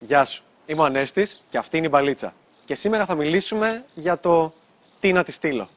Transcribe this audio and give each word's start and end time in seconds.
Γεια 0.00 0.24
σου. 0.24 0.42
Είμαι 0.66 0.80
ο 0.80 0.84
Ανέστης 0.84 1.44
και 1.50 1.58
αυτή 1.58 1.76
είναι 1.76 1.86
η 1.86 1.88
Μπαλίτσα. 1.92 2.34
Και 2.64 2.74
σήμερα 2.74 3.04
θα 3.06 3.14
μιλήσουμε 3.14 3.84
για 3.94 4.18
το 4.18 4.52
τι 5.00 5.12
να 5.12 5.24
τη 5.24 5.32
στείλω. 5.32 5.68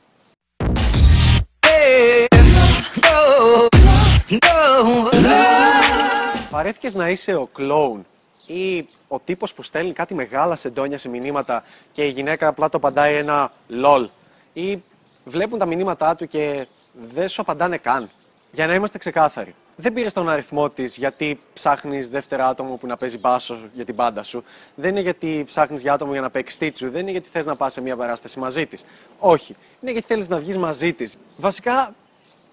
Παρέθηκες 6.49 6.94
να 6.94 7.10
είσαι 7.10 7.36
ο 7.36 7.46
κλόουν 7.54 8.05
ή 8.46 8.88
ο 9.07 9.20
τύπος 9.20 9.54
που 9.54 9.63
στέλνει 9.63 9.93
κάτι 9.93 10.13
μεγάλα 10.13 10.55
σεντόνια 10.55 10.97
σε 10.97 11.09
μηνύματα 11.09 11.63
και 11.91 12.03
η 12.05 12.09
γυναίκα 12.09 12.47
απλά 12.47 12.69
το 12.69 12.77
απαντάει 12.77 13.15
ένα 13.15 13.51
lol 13.83 14.07
ή 14.53 14.83
βλέπουν 15.25 15.59
τα 15.59 15.65
μηνύματά 15.65 16.15
του 16.15 16.27
και 16.27 16.67
δεν 17.13 17.27
σου 17.27 17.41
απαντάνε 17.41 17.77
καν. 17.77 18.09
Για 18.51 18.67
να 18.67 18.73
είμαστε 18.73 18.97
ξεκάθαροι. 18.97 19.55
Δεν 19.82 19.93
πήρες 19.93 20.13
τον 20.13 20.29
αριθμό 20.29 20.70
της 20.70 20.98
γιατί 20.98 21.39
ψάχνεις 21.54 22.09
δεύτερο 22.09 22.45
άτομο 22.45 22.75
που 22.75 22.88
να 22.88 22.98
παίζει 22.98 23.18
μπάσο 23.18 23.59
για 23.73 23.86
την 23.86 23.95
μπάντα 23.95 24.23
σου. 24.23 24.43
Δεν 24.75 24.89
είναι 24.89 25.00
γιατί 25.00 25.43
ψάχνεις 25.45 25.81
για 25.81 25.94
άτομο 25.94 26.12
για 26.12 26.21
να 26.21 26.30
παίξεις 26.30 26.57
τίτσου. 26.57 26.90
Δεν 26.90 27.02
είναι 27.02 27.12
γιατί 27.12 27.30
θες 27.30 27.45
να 27.45 27.55
πας 27.55 27.73
σε 27.73 27.81
μια 27.81 27.95
παράσταση 27.95 28.40
μαζί 28.40 28.66
της. 28.66 28.84
Όχι. 29.20 29.55
Είναι 29.81 29.91
γιατί 29.91 30.07
θέλεις 30.07 30.27
να 30.27 30.38
βγεις 30.38 30.57
μαζί 30.57 30.94
της. 30.94 31.17
Βασικά 31.38 31.94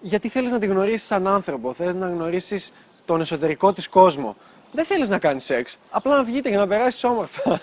γιατί 0.01 0.29
θέλεις 0.29 0.51
να 0.51 0.59
τη 0.59 0.65
γνωρίσεις 0.65 1.07
σαν 1.07 1.27
άνθρωπο. 1.27 1.73
Θες 1.73 1.95
να 1.95 2.07
γνωρίσεις 2.07 2.73
τον 3.05 3.21
εσωτερικό 3.21 3.73
της 3.73 3.87
κόσμο. 3.87 4.35
Δεν 4.71 4.85
θέλεις 4.85 5.09
να 5.09 5.19
κάνεις 5.19 5.43
σεξ. 5.43 5.77
Απλά 5.89 6.15
να 6.15 6.23
βγείτε 6.23 6.49
για 6.49 6.57
να 6.57 6.67
περάσεις 6.67 7.03
όμορφα. 7.03 7.61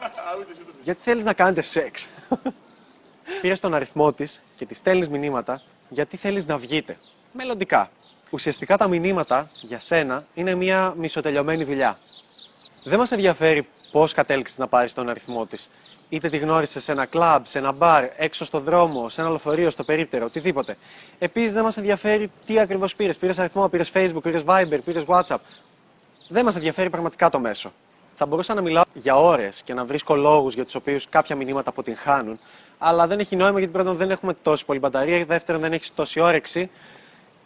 γιατί 0.84 1.00
θέλεις 1.02 1.24
να 1.24 1.32
κάνετε 1.32 1.62
σεξ. 1.62 2.08
Πήρες 3.40 3.60
τον 3.60 3.74
αριθμό 3.74 4.12
της 4.12 4.42
και 4.56 4.66
της 4.66 4.76
στέλνεις 4.78 5.08
μηνύματα 5.08 5.62
γιατί 5.88 6.16
θέλεις 6.16 6.46
να 6.46 6.58
βγείτε. 6.58 6.96
Μελλοντικά. 7.32 7.90
Ουσιαστικά 8.30 8.76
τα 8.76 8.88
μηνύματα 8.88 9.48
για 9.60 9.78
σένα 9.78 10.24
είναι 10.34 10.54
μια 10.54 10.94
μισοτελειωμένη 10.96 11.64
δουλειά. 11.64 11.98
Δεν 12.84 12.98
μας 12.98 13.12
ενδιαφέρει 13.12 13.68
πώς 13.90 14.12
κατέληξες 14.12 14.58
να 14.58 14.66
πάρεις 14.66 14.92
τον 14.92 15.08
αριθμό 15.08 15.46
της. 15.46 15.70
Είτε 16.08 16.28
τη 16.28 16.38
γνώρισες 16.38 16.82
σε 16.82 16.92
ένα 16.92 17.06
κλαμπ, 17.06 17.44
σε 17.44 17.58
ένα 17.58 17.72
μπαρ, 17.72 18.04
έξω 18.16 18.44
στο 18.44 18.60
δρόμο, 18.60 19.08
σε 19.08 19.20
ένα 19.20 19.30
λεωφορείο, 19.30 19.70
στο 19.70 19.84
περίπτερο, 19.84 20.24
οτιδήποτε. 20.24 20.76
Επίσης 21.18 21.52
δεν 21.52 21.62
μας 21.62 21.76
ενδιαφέρει 21.76 22.30
τι 22.46 22.58
ακριβώς 22.58 22.94
πήρες. 22.94 23.16
Πήρες 23.16 23.38
αριθμό, 23.38 23.68
πήρες 23.68 23.90
Facebook, 23.94 24.22
πήρες 24.22 24.42
Viber, 24.46 24.78
πήρες 24.84 25.04
WhatsApp. 25.06 25.38
Δεν 26.28 26.44
μας 26.44 26.56
ενδιαφέρει 26.56 26.90
πραγματικά 26.90 27.28
το 27.28 27.38
μέσο. 27.38 27.72
Θα 28.14 28.26
μπορούσα 28.26 28.54
να 28.54 28.60
μιλάω 28.60 28.84
για 28.94 29.16
ώρες 29.16 29.62
και 29.62 29.74
να 29.74 29.84
βρίσκω 29.84 30.16
λόγους 30.16 30.54
για 30.54 30.64
τους 30.64 30.74
οποίους 30.74 31.08
κάποια 31.08 31.36
μηνύματα 31.36 31.70
αποτυγχάνουν, 31.70 32.38
αλλά 32.78 33.06
δεν 33.06 33.18
έχει 33.18 33.36
νόημα 33.36 33.58
γιατί 33.58 33.72
πρώτον 33.72 33.96
δεν 33.96 34.10
έχουμε 34.10 34.34
τόση 34.42 34.64
πολύ 34.64 34.78
μπαταρία, 34.78 35.24
δεύτερον 35.24 35.60
δεν 35.60 35.72
έχεις 35.72 35.94
τόση 35.94 36.20
όρεξη 36.20 36.70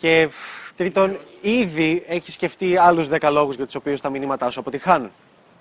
και 0.02 0.28
τρίτον 0.76 1.18
ήδη 1.40 2.04
έχει 2.08 2.30
σκεφτεί 2.30 2.76
άλλους 2.76 3.08
10 3.10 3.28
λόγους 3.30 3.56
για 3.56 3.64
τους 3.64 3.74
οποίους 3.74 4.00
τα 4.00 4.10
μηνύματά 4.10 4.50
σου 4.50 4.60
αποτυγχάνουν. 4.60 5.10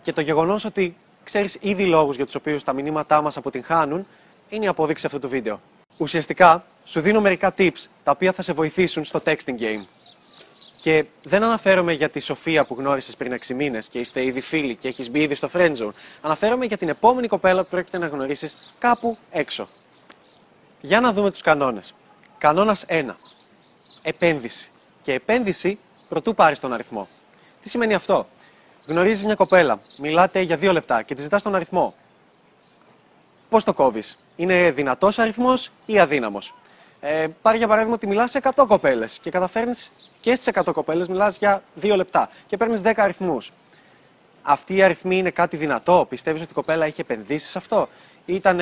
Και 0.01 0.13
το 0.13 0.21
γεγονός 0.21 0.65
ότι 0.65 0.95
ξέρεις 1.23 1.57
ήδη 1.61 1.85
λόγους 1.85 2.15
για 2.15 2.25
τους 2.25 2.35
οποίους 2.35 2.63
τα 2.63 2.73
μηνύματά 2.73 3.21
μας 3.21 3.37
αποτυγχάνουν 3.37 4.07
είναι 4.49 4.65
η 4.65 4.67
απόδειξη 4.67 5.05
αυτού 5.05 5.19
του 5.19 5.29
βίντεο. 5.29 5.61
Ουσιαστικά, 5.97 6.65
σου 6.83 6.99
δίνω 6.99 7.21
μερικά 7.21 7.53
tips 7.57 7.85
τα 8.03 8.11
οποία 8.11 8.31
θα 8.31 8.41
σε 8.41 8.53
βοηθήσουν 8.53 9.03
στο 9.03 9.21
texting 9.25 9.59
game. 9.59 9.85
Και 10.81 11.05
δεν 11.23 11.43
αναφέρομαι 11.43 11.93
για 11.93 12.09
τη 12.09 12.19
Σοφία 12.19 12.65
που 12.65 12.75
γνώρισες 12.79 13.15
πριν 13.15 13.33
6 13.33 13.53
μήνες 13.55 13.87
και 13.87 13.99
είστε 13.99 14.23
ήδη 14.23 14.41
φίλοι 14.41 14.75
και 14.75 14.87
έχεις 14.87 15.11
μπει 15.11 15.21
ήδη 15.21 15.35
στο 15.35 15.49
friend 15.53 15.75
zone. 15.77 15.93
Αναφέρομαι 16.21 16.65
για 16.65 16.77
την 16.77 16.89
επόμενη 16.89 17.27
κοπέλα 17.27 17.63
που 17.63 17.69
πρόκειται 17.69 17.97
να 17.97 18.07
γνωρίσεις 18.07 18.73
κάπου 18.79 19.17
έξω. 19.31 19.67
Για 20.81 21.01
να 21.01 21.13
δούμε 21.13 21.31
τους 21.31 21.41
κανόνες. 21.41 21.93
Κανόνας 22.37 22.85
1. 22.87 23.15
Επένδυση. 24.01 24.69
Και 25.01 25.13
επένδυση 25.13 25.79
προτού 26.09 26.35
πάρεις 26.35 26.59
τον 26.59 26.73
αριθμό. 26.73 27.07
Τι 27.61 27.69
σημαίνει 27.69 27.93
αυτό; 27.93 28.27
Γνωρίζεις 28.85 29.23
μια 29.23 29.35
κοπέλα, 29.35 29.79
μιλάτε 29.97 30.41
για 30.41 30.57
δύο 30.57 30.71
λεπτά 30.71 31.01
και 31.01 31.13
της 31.15 31.23
ζητάς 31.23 31.43
τον 31.43 31.55
αριθμό. 31.55 31.95
Πώς 33.49 33.63
το 33.63 33.73
κόβεις, 33.73 34.17
Είναι 34.35 34.71
δυνατός 34.71 35.19
αριθμός 35.19 35.69
ή 35.85 35.99
αδύναμος; 35.99 36.53
Ε, 36.99 37.27
πάρει 37.41 37.57
για 37.57 37.67
παράδειγμα 37.67 37.95
ότι 37.95 38.07
μιλάς 38.07 38.31
σε 38.31 38.37
100 38.37 38.65
κοπέλες 38.67 39.19
και 39.21 39.29
καταφέρνεις 39.29 39.91
και 40.19 40.35
στις 40.35 40.47
100 40.47 40.73
κοπέλες 40.73 41.07
μιλάς 41.07 41.37
για 41.37 41.63
2 41.81 41.95
λεπτά 41.95 42.29
και 42.47 42.57
παίρνεις 42.57 42.81
10 42.81 43.03
αριθμούς. 43.03 43.51
Αυτή 44.41 44.75
η 44.75 44.81
αριθμή 44.83 45.17
είναι 45.17 45.31
κάτι 45.31 45.57
δυνατό; 45.57 46.05
Πιστεύεις 46.09 46.41
ότι 46.41 46.51
η 46.51 46.53
κοπέλα 46.53 46.85
έχει 46.85 47.01
επενδύσει 47.01 47.49
σε 47.49 47.57
αυτό, 47.57 47.89
ή 48.25 48.33
ήταν 48.35 48.59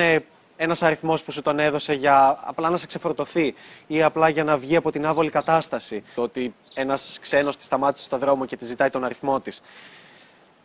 ένας 0.62 0.82
αριθμός 0.82 1.22
που 1.22 1.32
σου 1.32 1.42
τον 1.42 1.58
έδωσε 1.58 1.92
για 1.92 2.38
απλά 2.44 2.70
να 2.70 2.76
σε 2.76 2.86
ξεφορτωθεί 2.86 3.54
ή 3.86 4.02
απλά 4.02 4.28
για 4.28 4.44
να 4.44 4.56
βγει 4.56 4.76
από 4.76 4.90
την 4.90 5.06
άβολη 5.06 5.30
κατάσταση. 5.30 6.02
Το 6.14 6.22
ότι 6.22 6.54
ένας 6.74 7.18
ξένος 7.20 7.56
τη 7.56 7.62
σταμάτησε 7.62 8.04
στο 8.04 8.18
δρόμο 8.18 8.46
και 8.46 8.56
τη 8.56 8.64
ζητάει 8.64 8.90
τον 8.90 9.04
αριθμό 9.04 9.40
της. 9.40 9.62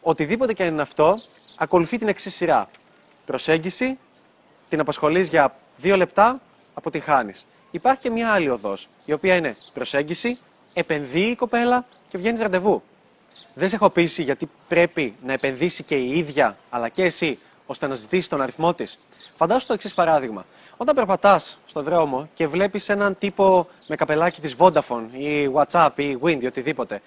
Οτιδήποτε 0.01 0.53
και 0.53 0.63
αν 0.63 0.69
είναι 0.69 0.81
αυτό, 0.81 1.21
ακολουθεί 1.55 1.97
την 1.97 2.07
εξής 2.07 2.35
σειρά. 2.35 2.69
Προσέγγιση, 3.25 3.97
την 4.69 4.79
απασχολείς 4.79 5.29
για 5.29 5.55
2 5.81 5.95
λεπτά, 5.97 6.41
αποτυχάνει. 6.73 7.33
Υπάρχει 7.71 8.01
και 8.01 8.09
μια 8.09 8.31
άλλη 8.31 8.49
οδός, 8.49 8.87
η 9.05 9.13
οποία 9.13 9.35
είναι 9.35 9.55
προσέγγιση, 9.73 10.37
επενδύει 10.73 11.29
η 11.31 11.35
κοπέλα 11.35 11.85
και 12.07 12.17
βγαίνει 12.17 12.39
ραντεβού. 12.39 12.83
Δεν 13.53 13.69
σε 13.69 13.75
έχω 13.75 13.89
πείσει 13.89 14.23
γιατί 14.23 14.49
πρέπει 14.67 15.15
να 15.25 15.33
επενδύσει 15.33 15.83
και 15.83 15.95
η 15.95 16.17
ίδια, 16.17 16.57
αλλά 16.69 16.89
και 16.89 17.03
εσύ, 17.03 17.39
ώστε 17.65 17.87
να 17.87 17.93
ζητήσεις 17.93 18.27
τον 18.27 18.41
αριθμό 18.41 18.73
της. 18.73 18.99
Φαντάσου 19.35 19.67
το 19.67 19.73
εξής 19.73 19.93
παράδειγμα. 19.93 20.45
Όταν 20.77 20.95
περπατάς 20.95 21.57
στον 21.65 21.83
δρόμο 21.83 22.29
και 22.33 22.47
βλέπεις 22.47 22.89
έναν 22.89 23.17
τύπο 23.17 23.67
με 23.87 23.95
καπελάκι 23.95 24.41
της 24.41 24.55
Vodafone 24.57 25.05
ή 25.11 25.49
WhatsApp 25.53 25.89
ή 25.95 26.17
Wind 26.21 26.41
ή 26.41 26.45
οτιδήποτε 26.45 27.01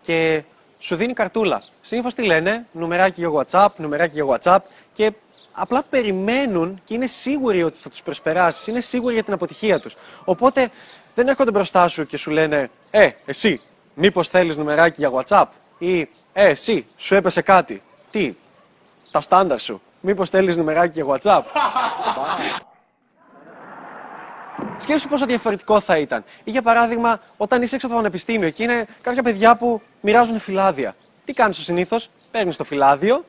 και 0.00 0.42
σου 0.78 0.96
δίνει 0.96 1.12
καρτούλα. 1.12 1.62
Συνήθως 1.80 2.14
τι 2.14 2.22
λένε, 2.22 2.66
νουμεράκι 2.72 3.26
για 3.26 3.30
WhatsApp, 3.32 3.68
νουμεράκι 3.76 4.22
για 4.22 4.38
WhatsApp 4.38 4.58
και 4.92 5.12
απλά 5.52 5.82
περιμένουν 5.90 6.80
και 6.84 6.94
είναι 6.94 7.06
σίγουροι 7.06 7.62
ότι 7.62 7.78
θα 7.78 7.90
τους 7.90 8.02
προσπεράσεις, 8.02 8.66
είναι 8.66 8.80
σίγουροι 8.80 9.14
για 9.14 9.22
την 9.22 9.32
αποτυχία 9.32 9.80
τους. 9.80 9.96
Οπότε 10.24 10.68
δεν 11.14 11.28
έρχονται 11.28 11.50
μπροστά 11.50 11.88
σου 11.88 12.06
και 12.06 12.16
σου 12.16 12.30
λένε 12.30 12.70
Ε, 12.90 13.10
εσύ, 13.24 13.60
μήπως 13.94 14.28
θέλεις 14.28 14.56
νουμεράκι 14.56 15.06
για 15.06 15.10
WhatsApp 15.12 15.46
ή 15.78 16.00
Ε, 16.32 16.48
εσύ, 16.48 16.86
σου 16.96 17.14
έπεσε 17.14 17.42
κάτι. 17.42 17.82
Τι, 18.10 18.34
τα 19.10 19.20
στάνταρ 19.20 19.60
σου. 19.60 19.80
Μήπως 20.00 20.30
θέλει 20.30 20.56
νουμεράκι 20.56 21.02
για 21.02 21.16
WhatsApp; 21.16 21.42
Σκέψου 24.78 25.08
πόσο 25.08 25.26
διαφορετικό 25.26 25.80
θα 25.80 25.98
ήταν. 25.98 26.24
Ή 26.44 26.50
για 26.50 26.62
παράδειγμα, 26.62 27.20
όταν 27.36 27.62
είσαι 27.62 27.74
έξω 27.74 27.86
από 27.86 27.96
το 27.96 28.02
πανεπιστήμιο 28.02 28.50
και 28.50 28.62
είναι 28.62 28.86
κάποια 29.02 29.22
παιδιά 29.22 29.56
που 29.56 29.80
μοιράζουν 30.00 30.40
φυλάδια. 30.40 30.96
Τι 31.24 31.32
κάνεις 31.32 31.56
συνήθως, 31.56 32.10
παίρνεις 32.30 32.56
το 32.56 32.64
φυλάδιο 32.64 33.24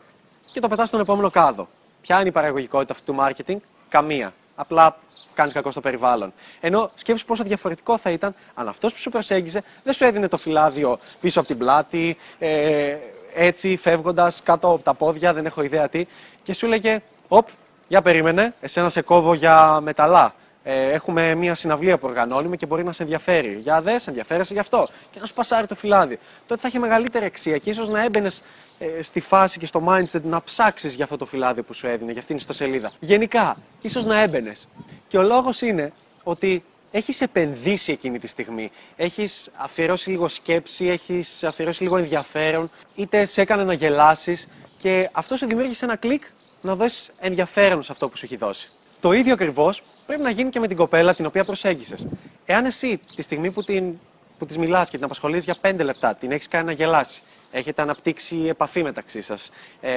και 0.51 0.59
το 0.59 0.67
πετάς 0.67 0.87
στον 0.87 0.99
επόμενο 0.99 1.29
κάδο. 1.29 1.67
Ποια 2.01 2.19
είναι 2.19 2.27
η 2.27 2.31
παραγωγικότητα 2.31 2.93
αυτού 2.93 3.13
του 3.13 3.19
marketing, 3.19 3.57
Καμία. 3.91 4.33
Απλά 4.55 4.97
κάνεις 5.33 5.53
κακό 5.53 5.71
στο 5.71 5.81
περιβάλλον. 5.81 6.33
Ενώ 6.59 6.89
σκέψου 6.95 7.25
πόσο 7.25 7.43
διαφορετικό 7.43 7.97
θα 7.97 8.09
ήταν 8.09 8.35
αν 8.53 8.67
αυτός 8.67 8.93
που 8.93 8.99
σου 8.99 9.09
προσέγγιζε 9.09 9.63
δεν 9.83 9.93
σου 9.93 10.03
έδινε 10.03 10.27
το 10.27 10.37
φυλάδιο 10.37 10.99
πίσω 11.19 11.39
από 11.39 11.47
την 11.47 11.57
πλάτη, 11.57 12.17
ε, 12.39 12.97
έτσι 13.33 13.75
φεύγοντας 13.75 14.41
κάτω 14.43 14.67
από 14.67 14.83
τα 14.83 14.93
πόδια, 14.93 15.33
δεν 15.33 15.45
έχω 15.45 15.63
ιδέα 15.63 15.89
τι, 15.89 16.05
και 16.43 16.53
σου 16.53 16.65
έλεγε: 16.65 17.01
Οπ, 17.27 17.47
για 17.87 18.01
περίμενε, 18.01 18.53
εσένα 18.61 18.89
σε 18.89 19.01
κόβω 19.01 19.33
για 19.33 19.79
μεταλλά. 19.81 20.33
Ε, 20.63 20.91
έχουμε 20.91 21.35
μια 21.35 21.55
συναυλία 21.55 21.97
που 21.97 22.07
οργανώνουμε 22.07 22.55
και 22.55 22.65
μπορεί 22.65 22.83
να 22.83 22.91
σε 22.91 23.03
ενδιαφέρει. 23.03 23.59
Για 23.61 23.81
δε, 23.81 23.95
ενδιαφέρεσαι 24.07 24.53
γι' 24.53 24.59
αυτό. 24.59 24.87
Και 25.11 25.19
να 25.19 25.25
σου 25.25 25.33
πασάρει 25.33 25.67
το 25.67 25.75
φυλάδι. 25.75 26.19
Τότε 26.47 26.61
θα 26.61 26.67
είχε 26.67 26.79
μεγαλύτερη 26.79 27.25
αξία 27.25 27.57
και 27.57 27.69
ίσως 27.69 27.89
να 27.89 28.03
έμπαινες 28.03 28.43
ε, 28.79 29.01
στη 29.01 29.19
φάση 29.19 29.59
και 29.59 29.65
στο 29.65 29.83
mindset 29.87 30.21
να 30.21 30.41
ψάξεις 30.41 30.95
για 30.95 31.03
αυτό 31.03 31.17
το 31.17 31.25
φυλάδι 31.25 31.63
που 31.63 31.73
σου 31.73 31.87
έδινε, 31.87 32.11
για 32.11 32.21
αυτήν 32.21 32.25
την 32.25 32.35
ιστοσελίδα. 32.35 32.91
Γενικά, 32.99 33.57
ίσως 33.81 34.05
να 34.05 34.21
έμπαινες. 34.21 34.67
Και 35.07 35.17
ο 35.17 35.21
λόγος 35.21 35.61
είναι 35.61 35.91
ότι 36.23 36.63
έχεις 36.91 37.21
επενδύσει 37.21 37.91
εκείνη 37.91 38.19
τη 38.19 38.27
στιγμή; 38.27 38.71
Έχεις 38.95 39.49
αφιερώσει 39.55 40.09
λίγο 40.09 40.27
σκέψη, 40.27 40.85
έχεις 40.85 41.43
αφιερώσει 41.43 41.83
λίγο 41.83 41.97
ενδιαφέρον, 41.97 42.69
είτε 42.95 43.25
σε 43.25 43.41
έκανε 43.41 43.63
να 43.63 43.73
γελάσεις 43.73 44.47
και 44.77 45.09
αυτό 45.11 45.37
σου 45.37 45.47
δημιούργησε 45.47 45.85
ένα 45.85 45.95
κλικ 45.95 46.23
να 46.61 46.75
δώσεις 46.75 47.11
ενδιαφέρον 47.19 47.83
σε 47.83 47.91
αυτό 47.91 48.09
που 48.09 48.17
σου 48.17 48.25
έχει 48.25 48.35
δώσει; 48.35 48.69
Το 49.01 49.11
ίδιο 49.11 49.33
ακριβώς 49.33 49.83
πρέπει 50.05 50.21
να 50.21 50.29
γίνει 50.29 50.49
και 50.49 50.59
με 50.59 50.67
την 50.67 50.77
κοπέλα 50.77 51.13
την 51.15 51.25
οποία 51.25 51.45
προσέγγισες. 51.45 52.07
Εάν 52.45 52.65
εσύ 52.65 52.99
τη 53.15 53.21
στιγμή 53.21 53.51
που, 53.51 53.63
την, 53.63 53.93
που 54.37 54.45
της 54.45 54.57
μιλάς 54.57 54.89
και 54.89 54.95
την 54.95 55.05
απασχολείς 55.05 55.43
για 55.43 55.55
5 55.61 55.75
λεπτά, 55.83 56.15
την 56.15 56.31
έχεις 56.31 56.47
κάνει 56.47 56.65
να 56.65 56.71
γελάσεις, 56.71 57.23
έχετε 57.51 57.81
αναπτύξει 57.81 58.45
επαφή 58.47 58.83
μεταξύ 58.83 59.21
σας, 59.21 59.49
ε, 59.81 59.91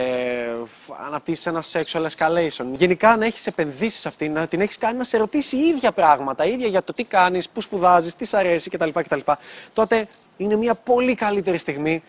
αναπτύσσεις 1.06 1.46
ένα 1.46 1.62
sexual 1.72 2.06
escalation. 2.06 2.66
Γενικά 2.72 3.16
να 3.16 3.26
έχεις 3.26 3.46
επενδύσεις 3.46 4.00
σε 4.00 4.08
αυτήν, 4.08 4.32
να 4.32 4.46
την 4.46 4.60
έχεις 4.60 4.78
κάνει 4.78 4.98
να 4.98 5.04
σε 5.04 5.16
ρωτήσει 5.16 5.56
ίδια 5.56 5.92
πράγματα, 5.92 6.44
ίδια 6.44 6.66
για 6.66 6.82
το 6.82 6.92
τι 6.92 7.04
κάνεις, 7.04 7.48
πού 7.48 7.60
σπουδάζεις, 7.60 8.14
τι 8.14 8.24
σ' 8.24 8.34
αρέσει 8.34 8.70
κτλ, 8.70 8.88
κτλ. 8.88 9.20
Τότε 9.72 10.08
είναι 10.36 10.56
μια 10.56 10.74
πολύ 10.74 11.14
καλύτερη 11.14 11.56
στιγμή 11.56 12.02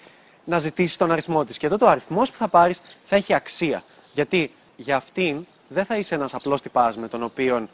να 0.45 0.59
ζητήσεις 0.59 0.97
τον 0.97 1.11
αριθμό 1.11 1.45
της. 1.45 1.57
Και 1.57 1.65
εδώ 1.65 1.77
το 1.77 1.87
αριθμός 1.87 2.31
που 2.31 2.37
θα 2.37 2.47
πάρεις 2.47 2.81
θα 3.03 3.15
έχει 3.15 3.33
αξία. 3.33 3.83
Γιατί 4.13 4.51
για 4.75 4.95
αυτήν 4.95 5.45
δεν 5.67 5.85
θα 5.85 5.95
είσαι 5.95 6.15
ένας 6.15 6.33
απλός 6.33 6.61
τυπάς 6.61 6.97
με 6.97 7.07
τον 7.07 7.23
οποίο 7.23 7.67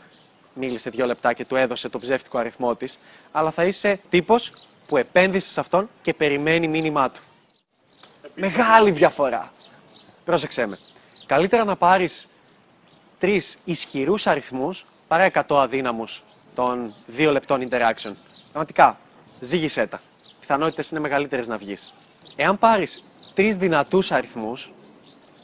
μίλησε 0.53 0.89
δύο 0.89 1.05
λεπτά 1.05 1.33
και 1.33 1.45
του 1.45 1.55
έδωσε 1.55 1.89
το 1.89 1.99
ψεύτικο 1.99 2.37
αριθμό 2.37 2.75
της, 2.75 2.99
αλλά 3.31 3.51
θα 3.51 3.65
είσαι 3.65 3.99
τύπος 4.09 4.51
που 4.87 4.97
επένδυσε 4.97 5.49
σε 5.49 5.59
αυτόν 5.59 5.89
και 6.01 6.13
περιμένει 6.13 6.67
μήνυμά 6.67 7.09
του. 7.09 7.21
Μεγάλη 8.35 8.91
διαφορά. 8.91 9.51
πρόσεξέ 10.25 10.65
με. 10.65 10.79
Καλύτερα 11.25 11.63
να 11.63 11.75
πάρεις 11.75 12.27
τρεις 13.19 13.57
ισχυρούς 13.65 14.27
αριθμούς 14.27 14.85
παρά 15.07 15.23
100 15.23 15.61
αδύναμους 15.61 16.23
των 16.55 16.93
δύο 17.05 17.31
λεπτών 17.31 17.67
interaction. 17.69 18.11
Πραγματικά, 18.51 18.97
ζήγησέ 19.39 19.87
τα. 19.87 20.01
Πιθανότητες 20.39 20.89
είναι 20.89 20.99
μεγαλύτερες 20.99 21.47
να 21.47 21.57
βγεις. 21.57 21.93
Εάν 22.35 22.59
πάρεις 22.59 23.03
τρεις 23.33 23.57
δυνατούς 23.57 24.11
αριθμούς 24.11 24.71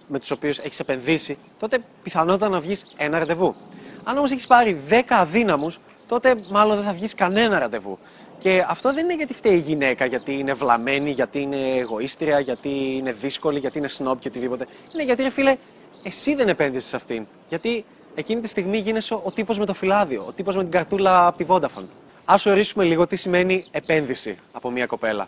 με 0.08 0.20
τους 0.20 0.32
οποίους 0.32 0.58
έχεις 0.58 0.80
επενδύσει, 0.80 1.38
τότε 1.60 1.80
πιθανότητα 2.04 2.50
να 2.50 2.60
βγεις 2.60 2.94
ένα 2.98 3.20
ραντεβού. 3.20 3.56
Αν 4.04 4.18
όμως 4.18 4.32
έχεις 4.32 4.48
πάρει 4.48 4.82
10 4.90 5.16
αδύναμους, 5.16 5.80
τότε 6.08 6.36
μάλλον 6.50 6.76
δεν 6.76 6.86
θα 6.86 6.94
βγεις 6.94 7.14
κανένα 7.14 7.60
ραντεβού. 7.60 8.00
Και 8.40 8.64
αυτό 8.68 8.94
δεν 8.94 9.04
είναι 9.04 9.16
γιατί 9.16 9.34
φταίει 9.34 9.56
η 9.56 9.60
γυναίκα, 9.60 10.06
γιατί 10.06 10.34
είναι 10.34 10.54
βλαμμένη, 10.54 11.12
γιατί 11.12 11.42
είναι 11.42 11.78
εγωίστρια, 11.78 12.40
γιατί 12.40 12.96
είναι 12.96 13.12
δύσκολη, 13.12 13.60
γιατί 13.60 13.78
είναι 13.78 13.88
σνόπ 13.88 14.20
και 14.20 14.28
οτιδήποτε. 14.28 14.68
Είναι 14.94 15.04
γιατί, 15.04 15.24
ρε 15.24 15.30
φίλε, 15.30 15.56
εσύ 16.04 16.36
δεν 16.36 16.50
επένδυσες 16.50 16.90
σε 16.90 16.96
αυτήν. 16.96 17.28
Γιατί 17.50 17.86
εκείνη 18.16 18.42
τη 18.42 18.48
στιγμή 18.48 18.78
γίνεσαι 18.78 19.14
ο 19.14 19.32
τύπος 19.34 19.60
με 19.60 19.66
το 19.66 19.74
φυλάδιο, 19.74 20.24
ο 20.28 20.32
τύπος 20.32 20.56
με 20.56 20.62
την 20.62 20.72
καρτούλα 20.72 21.28
από 21.28 21.38
τη 21.38 21.46
Vodafone. 21.48 21.86
Α 22.26 22.36
ορίσουμε 22.46 22.84
λίγο 22.84 23.08
τι 23.08 23.16
σημαίνει 23.16 23.66
επένδυση 23.72 24.38
από 24.52 24.70
μια 24.70 24.86
κοπέλα. 24.86 25.28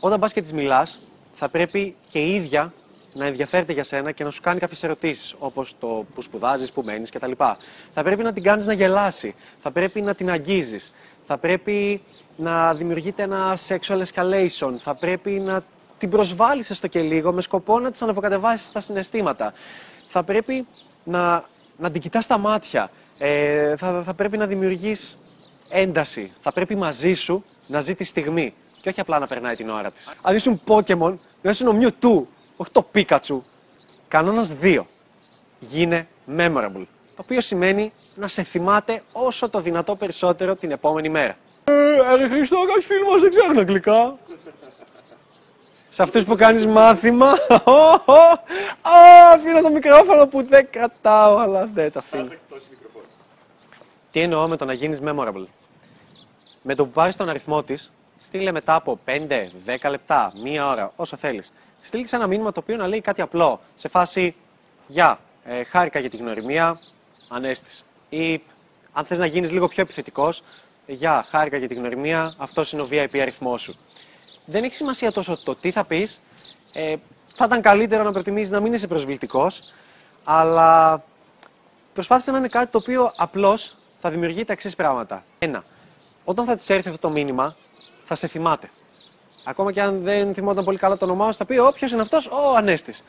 Όταν 0.00 0.20
πας 0.20 0.32
και 0.32 0.42
της 0.42 0.52
μιλάς, 0.52 1.00
θα 1.32 1.48
πρέπει 1.48 1.96
και 2.10 2.18
η 2.18 2.34
ίδια 2.34 2.72
να 3.12 3.26
ενδιαφέρεται 3.26 3.72
για 3.72 3.84
σένα 3.84 4.12
και 4.12 4.24
να 4.24 4.30
σου 4.30 4.40
κάνει 4.40 4.60
κάποιες 4.60 4.82
ερωτήσεις, 4.82 5.34
όπως 5.38 5.74
το 5.78 6.04
που 6.14 6.22
σπουδάζεις, 6.22 6.72
που 6.72 6.82
μένεις 6.82 7.10
κτλ. 7.10 7.32
Θα 7.94 8.02
πρέπει 8.02 8.22
να 8.22 8.32
την 8.32 8.42
κάνεις 8.42 8.66
να 8.66 8.72
γελάσει. 8.72 9.34
Θα 9.62 9.70
πρέπει 9.70 10.00
να 10.00 10.14
την 10.14 10.30
αγγίζεις. 10.30 10.92
Θα 11.26 11.38
πρέπει 11.38 12.00
να 12.36 12.74
δημιουργείται 12.74 13.22
ένα 13.22 13.58
sexual 13.68 14.02
escalation. 14.04 14.74
Θα 14.80 14.96
πρέπει 14.98 15.30
να 15.30 15.62
την 15.98 16.10
προσβάλλεις 16.10 16.70
έστω 16.70 16.86
και 16.86 17.00
λίγο 17.00 17.32
με 17.32 17.40
σκοπό 17.40 17.78
να 17.78 17.90
της 17.90 18.02
αναβοκατεβάσεις 18.02 18.72
τα 18.72 18.80
συναισθήματα. 18.80 19.52
Θα 20.08 20.22
πρέπει 20.22 20.66
να, 21.04 21.44
να 21.76 21.90
την 21.90 22.00
κοιτάς 22.00 22.24
στα 22.24 22.38
μάτια. 22.38 22.90
Ε, 23.18 23.76
θα, 23.76 24.02
θα 24.02 24.14
πρέπει 24.14 24.36
να 24.36 24.46
δημιουργείς 24.46 25.18
ένταση. 25.68 26.32
Θα 26.40 26.52
πρέπει 26.52 26.76
μαζί 26.76 27.12
σου 27.12 27.44
να 27.66 27.80
ζει 27.80 27.94
τη 27.94 28.04
στιγμή 28.04 28.54
και 28.80 28.88
όχι 28.88 29.00
απλά 29.00 29.18
να 29.18 29.26
περνάει 29.26 29.54
την 29.54 29.70
ώρα 29.70 29.90
της. 29.90 30.12
Αν 30.22 30.34
ήσουν 30.34 30.60
Pokémon, 30.66 31.14
να 31.42 31.50
ήσουν 31.50 31.68
ο 31.68 31.78
Mewtwo, 31.80 32.22
όχι 32.56 32.70
το 32.72 32.86
Pikachu. 32.94 33.38
Κανόνας 34.08 34.54
2. 34.62 34.80
Γίνε 35.58 36.06
memorable. 36.36 36.84
Το 37.16 37.22
οποίο 37.24 37.40
σημαίνει 37.40 37.92
να 38.14 38.28
σε 38.28 38.42
θυμάται 38.42 39.02
όσο 39.12 39.48
το 39.48 39.60
δυνατό 39.60 39.96
περισσότερο 39.96 40.56
την 40.56 40.70
επόμενη 40.70 41.08
μέρα. 41.08 41.36
Ε, 41.64 42.28
Χριστό, 42.28 42.58
κάποιος 42.58 42.84
φίλο 42.84 43.10
μα 43.10 43.18
δεν 43.18 43.30
ξέρουν 43.30 43.58
αγγλικά. 43.58 44.16
Σε 45.88 46.02
αυτούς 46.02 46.24
που 46.24 46.36
κάνεις 46.36 46.66
μάθημα. 46.66 47.32
Αφήνω 49.32 49.60
το 49.60 49.70
μικρόφωνο 49.70 50.26
που 50.26 50.42
δεν 50.42 50.70
κρατάω, 50.70 51.36
αλλά 51.36 51.66
δεν 51.66 51.92
το 51.92 51.98
αφήνω. 51.98 52.28
Τι 54.10 54.20
εννοώ 54.20 54.48
με 54.48 54.56
το 54.56 54.64
να 54.64 54.72
γίνεις 54.72 54.98
memorable. 55.04 55.46
Με 56.62 56.74
το 56.74 56.84
που 56.84 56.90
πάρεις 56.90 57.16
τον 57.16 57.28
αριθμό 57.28 57.62
της, 57.62 57.92
στείλε 58.18 58.52
μετά 58.52 58.74
από 58.74 58.98
5, 59.04 59.10
10 59.80 59.90
λεπτά, 59.90 60.32
μία 60.42 60.68
ώρα, 60.68 60.92
όσο 60.96 61.16
θέλεις. 61.16 61.52
Στείλει 61.82 62.06
ένα 62.10 62.26
μήνυμα 62.26 62.52
το 62.52 62.60
οποίο 62.60 62.76
να 62.76 62.86
λέει 62.86 63.00
κάτι 63.00 63.20
απλό. 63.20 63.60
Σε 63.74 63.88
φάση, 63.88 64.34
Γεια, 64.86 65.18
ε, 65.44 65.64
χάρηκα 65.64 65.98
για 65.98 66.10
τη 66.10 66.16
γνωριμία, 66.16 66.80
ανέστη. 67.28 67.82
Ή 68.08 68.42
αν 68.92 69.04
θες 69.04 69.18
να 69.18 69.26
γίνεις 69.26 69.50
λίγο 69.50 69.68
πιο 69.68 69.82
επιθετικός, 69.82 70.42
Γεια, 70.86 71.26
χάρηκα 71.30 71.56
για 71.56 71.68
τη 71.68 71.74
γνωριμία, 71.74 72.34
αυτός 72.38 72.72
είναι 72.72 72.82
ο 72.82 72.88
VIP 72.90 73.18
αριθμός 73.18 73.62
σου. 73.62 73.76
Δεν 74.44 74.64
έχει 74.64 74.74
σημασία 74.74 75.12
τόσο 75.12 75.42
το 75.44 75.54
τι 75.54 75.70
θα 75.70 75.84
πεις. 75.84 76.20
Ε, 76.72 76.94
θα 77.34 77.44
ήταν 77.44 77.60
καλύτερο 77.60 78.02
να 78.02 78.12
προτιμήσεις 78.12 78.50
να 78.50 78.60
μην 78.60 78.72
είσαι 78.72 78.86
προσβλητικός, 78.86 79.72
αλλά 80.24 81.02
προσπάθησε 81.92 82.30
να 82.30 82.38
είναι 82.38 82.48
κάτι 82.48 82.70
το 82.70 82.78
οποίο 82.78 83.12
απλώς 83.16 83.76
θα 84.00 84.10
δημιουργεί 84.10 84.44
τα 84.44 84.52
εξής 84.52 84.74
πράγματα. 84.74 85.24
Ένα, 85.38 85.64
όταν 86.24 86.44
θα 86.44 86.56
της 86.56 86.70
έρθει 86.70 86.88
αυτό 86.88 87.00
το 87.00 87.10
μήνυμα, 87.10 87.56
θα 88.04 88.14
σε 88.14 88.26
θυμάται. 88.26 88.70
Ακόμα 89.44 89.72
και 89.72 89.82
αν 89.82 90.02
δεν 90.02 90.34
θυμόταν 90.34 90.64
πολύ 90.64 90.78
καλά 90.78 90.96
το 90.96 91.04
όνομά 91.04 91.32
σου, 91.32 91.38
θα 91.38 91.44
πει: 91.44 91.58
Ω, 91.58 91.72
ποιο 91.74 91.88
είναι 91.92 92.00
αυτός, 92.00 92.26
ο 92.26 92.54
Ανέστης. 92.56 93.04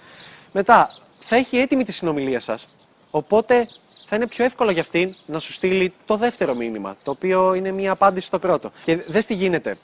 Μετά, 0.51 0.97
θα 1.19 1.35
έχει 1.35 1.57
έτοιμη 1.57 1.83
τη 1.83 1.91
συνομιλία 1.91 2.39
σας. 2.39 2.67
Οπότε 3.11 3.67
θα 4.05 4.15
είναι 4.15 4.27
πιο 4.27 4.45
εύκολο 4.45 4.71
για 4.71 4.81
αυτήν 4.81 5.15
να 5.25 5.39
σου 5.39 5.51
στείλει 5.51 5.93
το 6.05 6.17
δεύτερο 6.17 6.53
μήνυμα, 6.53 6.95
το 7.03 7.11
οποίο 7.11 7.53
είναι 7.53 7.71
μια 7.71 7.91
απάντηση 7.91 8.27
στο 8.27 8.39
πρώτο. 8.39 8.71
Και 8.83 8.95
δες 8.95 9.25
τι 9.25 9.33
γίνεται. 9.33 9.77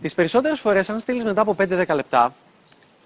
Τις 0.00 0.14
περισσότερες 0.14 0.60
φορές, 0.60 0.90
αν 0.90 1.00
στείλεις 1.00 1.24
μετά 1.24 1.40
από 1.40 1.54
5-10 1.58 1.94
λεπτά, 1.94 2.34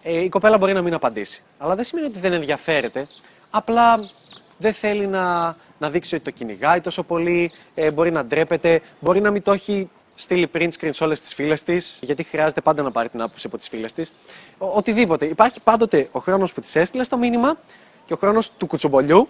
ε, 0.02 0.22
η 0.22 0.28
κοπέλα 0.28 0.58
μπορεί 0.58 0.72
να 0.72 0.82
μην 0.82 0.94
απαντήσει. 0.94 1.42
Αλλά 1.58 1.74
δεν 1.74 1.84
σημαίνει 1.84 2.06
ότι 2.06 2.18
δεν 2.18 2.32
ενδιαφέρεται. 2.32 3.06
Απλά 3.50 4.10
δεν 4.58 4.72
θέλει 4.72 5.06
να, 5.06 5.56
να 5.78 5.90
δείξει 5.90 6.14
ότι 6.14 6.24
το 6.24 6.30
κυνηγάει 6.30 6.80
τόσο 6.80 7.02
πολύ, 7.02 7.52
ε, 7.74 7.90
μπορεί 7.90 8.10
να 8.10 8.24
ντρέπεται, 8.24 8.80
μπορεί 9.00 9.20
να 9.20 9.30
μην 9.30 9.42
το 9.42 9.52
έχει 9.52 9.88
στείλει 10.14 10.50
print 10.54 10.68
screen 10.80 10.90
σε 10.90 11.04
όλες 11.04 11.20
τις 11.20 11.34
φίλες 11.34 11.62
της, 11.62 11.98
γιατί 12.02 12.22
χρειάζεται 12.22 12.60
πάντα 12.60 12.82
να 12.82 12.90
πάρει 12.90 13.08
την 13.08 13.22
άποψη 13.22 13.46
από 13.46 13.58
τις 13.58 13.68
φίλες 13.68 13.92
της. 13.92 14.12
Οτιδήποτε. 14.58 15.26
Υπάρχει 15.26 15.62
πάντοτε 15.62 16.08
ο 16.12 16.20
χρόνος 16.20 16.52
που 16.52 16.60
της 16.60 16.76
έστειλες 16.76 17.08
το 17.08 17.16
μήνυμα 17.16 17.58
και 18.06 18.12
ο 18.12 18.16
χρόνος 18.16 18.50
του 18.50 18.66
κουτσομπολιού 18.66 19.28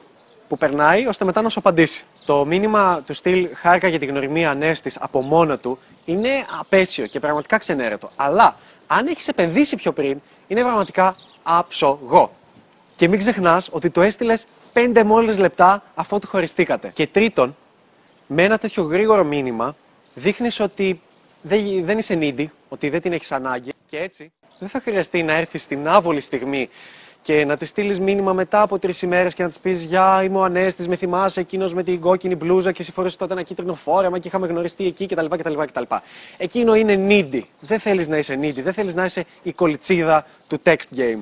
που 0.49 0.57
περνάει, 0.57 1.07
ώστε 1.07 1.25
μετά 1.25 1.43
να 1.43 1.49
σου 1.49 1.59
απαντήσει. 1.59 2.05
Το 2.25 2.45
μήνυμα 2.45 3.03
του 3.07 3.13
στυλ 3.13 3.49
χάρηκα 3.55 3.89
για 3.89 3.99
την 3.99 4.09
γνωριμία 4.09 4.51
ανέστη 4.51 4.93
από 4.99 5.23
μόνο 5.23 5.59
του 5.59 5.79
είναι 6.05 6.31
απέσιο 6.59 7.07
και 7.07 7.21
πραγματικά 7.21 7.59
ξενέρετο. 7.59 8.11
Αλλά 8.17 8.57
αν 8.87 9.07
έχεις 9.07 9.29
επενδύσει 9.29 9.77
πιο 9.77 9.93
πριν, 9.93 10.21
είναι 10.47 10.61
πραγματικά 10.61 11.17
άψογο. 11.43 12.31
Και 12.97 13.09
μην 13.09 13.19
ξεχνάς 13.19 13.69
ότι 13.73 13.91
το 13.91 14.03
έστειλες 14.03 14.47
πέντε 14.73 15.05
μόλις 15.05 15.39
λεπτά 15.39 15.83
αφού 15.95 16.19
του 16.19 16.27
χωριστήκατε. 16.27 16.91
Και 16.95 17.07
τρίτον, 17.07 17.57
με 18.27 18.43
ένα 18.43 18.59
τέτοιο 18.59 18.83
γρήγορο 18.83 19.25
μήνυμα, 19.25 19.77
δείχνεις 20.15 20.61
ότι 20.61 21.01
δεν, 21.43 21.85
δεν 21.85 21.99
είσαι 21.99 22.19
needy, 22.21 22.47
ότι 22.69 22.89
δεν 22.89 23.01
την 23.01 23.13
έχεις 23.13 23.33
ανάγκη. 23.33 23.73
Και 23.87 23.99
έτσι 23.99 24.33
δεν 24.59 24.69
θα 24.69 24.81
χρειαστεί 24.81 25.23
να 25.23 25.33
έρθεις 25.33 25.63
στην 25.63 25.89
άβολη 25.89 26.21
στιγμή 26.21 26.69
και 27.23 27.45
να 27.45 27.57
τη 27.57 27.65
στείλεις 27.65 28.01
μήνυμα 28.01 28.33
μετά 28.33 28.63
από 28.63 28.79
τρεις 28.79 29.03
ημέρες 29.03 29.35
και 29.35 29.43
να 29.43 29.49
της 29.49 29.59
πεις 29.59 29.83
Γεια, 29.83 30.23
είμαι 30.23 30.39
ο 30.39 30.43
Ανέστης, 30.43 30.89
με 30.89 30.97
θυμάσαι 30.97 31.41
εκείνος 31.41 31.75
με 31.75 31.83
την 31.83 32.01
κόκκινη 32.01 32.35
μπλούζα 32.35 32.73
και 32.73 32.83
εσύ 32.83 33.17
τότε 33.17 33.33
ένα 33.33 33.43
κίτρινο 33.43 33.75
φόρεμα 33.75 34.19
και 34.19 34.29
είχαμε 34.29 34.47
γνωριστεί 34.47 34.87
εκεί 34.87 35.07
κτλ. 35.07 35.27
κτλ, 35.27 35.55
κτλ. 35.55 35.83
Εκείνο 36.37 36.75
είναι 36.75 37.07
needy. 37.09 37.43
Δεν 37.61 37.79
θέλεις 37.79 38.09
να 38.09 38.17
είσαι 38.17 38.39
needy, 38.43 38.63
δεν 38.63 38.73
θέλεις 38.73 38.95
να 38.95 39.05
είσαι 39.05 39.25
η 39.43 39.53
κολιτσίδα 39.53 40.27
του 40.49 40.61
text 40.65 40.97
game. 40.97 41.21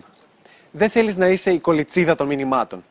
Δεν 0.71 0.91
θέλεις 0.91 1.17
να 1.17 1.29
είσαι 1.29 1.53
η 1.53 1.59
κολιτσίδα 1.59 2.15
των 2.15 2.27
μηνυμάτων. 2.27 2.85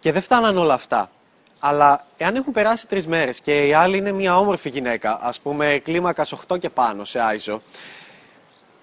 Και 0.00 0.12
δεν 0.12 0.22
φτάναν 0.22 0.56
όλα 0.56 0.74
αυτά. 0.74 1.10
Αλλά 1.58 2.06
εάν 2.16 2.36
έχουν 2.36 2.52
περάσει 2.52 2.86
τρεις 2.86 3.06
μέρες 3.06 3.40
και 3.40 3.66
η 3.66 3.72
άλλη 3.72 3.96
είναι 3.96 4.12
μια 4.12 4.38
όμορφη 4.38 4.68
γυναίκα, 4.68 5.18
ας 5.22 5.40
πούμε 5.40 5.80
κλίμακας 5.84 6.32
8 6.48 6.58
και 6.58 6.68
πάνω 6.70 7.04
σε 7.04 7.20
Άιζο, 7.20 7.62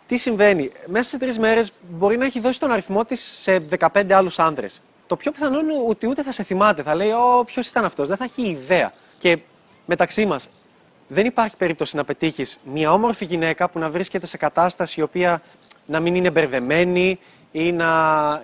τι 0.08 0.18
συμβαίνει; 0.18 0.72
Μέσα 0.86 1.10
σε 1.10 1.18
τρεις 1.18 1.40
μέρες 1.40 1.72
μπορεί 1.90 2.18
να 2.18 2.26
έχει 2.26 2.40
δώσει 2.40 2.60
τον 2.60 2.72
αριθμό 2.72 3.06
της 3.06 3.22
σε 3.42 3.60
15 3.94 4.12
άλλους 4.12 4.40
άντρε. 4.40 4.68
Το 5.08 5.16
πιο 5.16 5.32
πιθανό 5.32 5.60
είναι 5.60 5.74
ότι 5.88 6.08
ούτε 6.08 6.24
θα 6.24 6.32
σε 6.32 6.44
θυμάται. 6.44 6.84
Θα 6.84 6.96
λέει, 6.96 7.10
Ω, 7.12 7.44
ποιος 7.46 7.68
ήταν 7.68 7.86
αυτός; 7.86 8.08
Δεν 8.08 8.18
θα 8.18 8.24
έχει 8.24 8.42
ιδέα. 8.42 8.94
Και 9.18 9.38
μεταξύ 9.86 10.26
μας, 10.26 10.50
δεν 11.08 11.26
υπάρχει 11.26 11.58
περίπτωση 11.58 11.96
να 11.96 12.04
πετύχεις 12.04 12.60
μια 12.64 12.94
όμορφη 12.94 13.26
γυναίκα 13.26 13.70
που 13.70 13.80
να 13.80 13.90
βρίσκεται 13.90 14.26
σε 14.26 14.38
κατάσταση 14.38 15.00
η 15.00 15.04
οποία 15.04 15.42
να 15.86 16.00
μην 16.00 16.16
είναι 16.16 16.30
μπερδεμένη 16.30 17.20
ή 17.52 17.72
να 17.72 17.92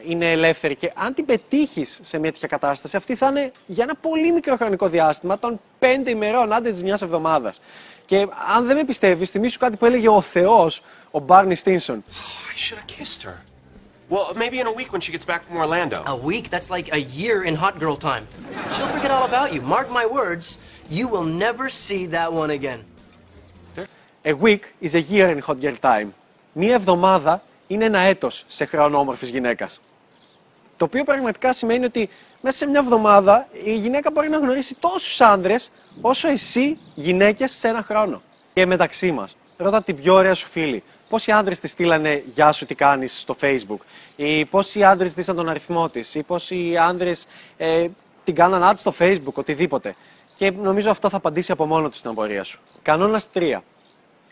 είναι 0.07 0.31
ελεύθερη. 0.31 0.75
Και 0.75 0.91
αν 0.95 1.13
την 1.13 1.25
πετύχεις 1.25 1.99
σε 2.01 2.17
μια 2.17 2.31
τέτοια 2.31 2.47
κατάσταση, 2.47 2.95
αυτή 2.95 3.15
θα 3.15 3.27
είναι 3.27 3.51
για 3.65 3.83
ένα 3.83 3.95
πολύ 3.95 4.31
μικρό 4.31 4.55
χρονικό 4.55 4.87
διάστημα 4.87 5.39
των 5.39 5.59
πέντε 5.79 6.09
ημερών, 6.09 6.53
άντε 6.53 6.69
της 6.69 6.83
μιας 6.83 7.01
εβδομάδας. 7.01 7.61
Και 8.05 8.27
αν 8.55 8.65
δεν 8.65 8.75
με 8.75 8.83
πιστεύει, 8.83 9.25
θυμίσου 9.25 9.59
κάτι 9.59 9.77
που 9.77 9.85
έλεγε 9.85 10.09
ο 10.09 10.21
Θεό, 10.21 10.71
ο 11.11 11.19
Μπάρνι 11.19 11.55
Στίνσον. 11.55 12.03
I 12.07 12.57
should 12.57 12.77
have 12.77 12.87
kissed 12.87 13.23
her. 13.23 13.35
Well, 14.09 14.33
maybe 14.35 14.59
in 14.59 14.67
a 14.67 14.75
week 14.79 14.91
when 14.93 15.01
she 15.01 15.11
gets 15.11 15.25
back 15.25 15.41
from 15.45 15.55
Orlando. 15.57 16.03
A 16.05 16.15
week? 16.31 16.45
That's 16.53 16.69
like 16.77 16.87
a 16.99 17.01
year 17.19 17.37
in 17.47 17.55
hot 17.55 17.75
girl 17.79 17.97
time. 18.09 18.25
She'll 18.73 18.91
forget 18.95 19.11
all 19.15 19.25
about 19.31 19.47
you. 19.53 19.61
Mark 19.75 19.87
my 19.89 20.05
words, 20.19 20.45
you 20.97 21.05
will 21.13 21.27
never 21.45 21.65
see 21.85 22.01
that 22.17 22.29
one 22.41 22.51
again. 22.59 22.81
A 24.33 24.33
week 24.47 24.63
is 24.87 24.93
a 25.01 25.03
year 25.13 25.27
in 25.33 25.39
hot 25.39 25.59
girl 25.61 25.77
time. 25.81 26.13
Μία 26.53 26.73
εβδομάδα 26.73 27.43
είναι 27.67 27.85
ένα 27.85 27.99
έτος 27.99 28.45
σε 28.47 28.65
χρόνο 28.65 28.99
όμορφης 28.99 29.29
γυναίκας. 29.29 29.81
Το 30.83 30.89
οποίο 30.89 31.03
πραγματικά 31.03 31.53
σημαίνει 31.53 31.85
ότι 31.85 32.09
μέσα 32.41 32.57
σε 32.57 32.65
μια 32.67 32.79
εβδομάδα 32.79 33.47
η 33.65 33.75
γυναίκα 33.75 34.11
μπορεί 34.11 34.29
να 34.29 34.37
γνωρίσει 34.37 34.75
τόσους 34.75 35.21
άνδρες 35.21 35.71
όσο 36.01 36.27
εσύ 36.27 36.77
γυναίκες 36.95 37.51
σε 37.51 37.67
ένα 37.67 37.83
χρόνο. 37.83 38.21
Και 38.53 38.65
μεταξύ 38.65 39.11
μας, 39.11 39.37
ρώτα 39.57 39.83
την 39.83 39.95
πιο 39.95 40.13
ωραία 40.13 40.33
σου 40.33 40.47
φίλη. 40.47 40.83
Πόσοι 41.09 41.31
άντρε 41.31 41.55
της 41.55 41.71
στείλανε 41.71 42.23
Γεια 42.25 42.51
σου, 42.51 42.65
τι 42.65 42.75
κάνεις 42.75 43.19
στο 43.19 43.35
Facebook, 43.41 43.77
ή 44.15 44.45
πόσοι 44.45 44.83
άντρε 44.83 45.07
δίσαν 45.07 45.35
τον 45.35 45.49
αριθμό 45.49 45.89
της, 45.89 46.15
ή 46.15 46.23
πόσοι 46.23 46.77
άντρε 46.77 47.11
ε, 47.57 47.87
την 48.23 48.35
κάναν 48.35 48.71
ad 48.71 48.77
στο 48.77 48.93
Facebook, 48.99 49.33
οτιδήποτε; 49.33 49.95
Και 50.35 50.51
νομίζω 50.51 50.89
αυτό 50.89 51.09
θα 51.09 51.17
απαντήσει 51.17 51.51
από 51.51 51.65
μόνο 51.65 51.89
του 51.89 51.97
στην 51.97 52.09
απορία 52.09 52.43
σου. 52.43 52.59
Κανόνας 52.81 53.29
3. 53.33 53.57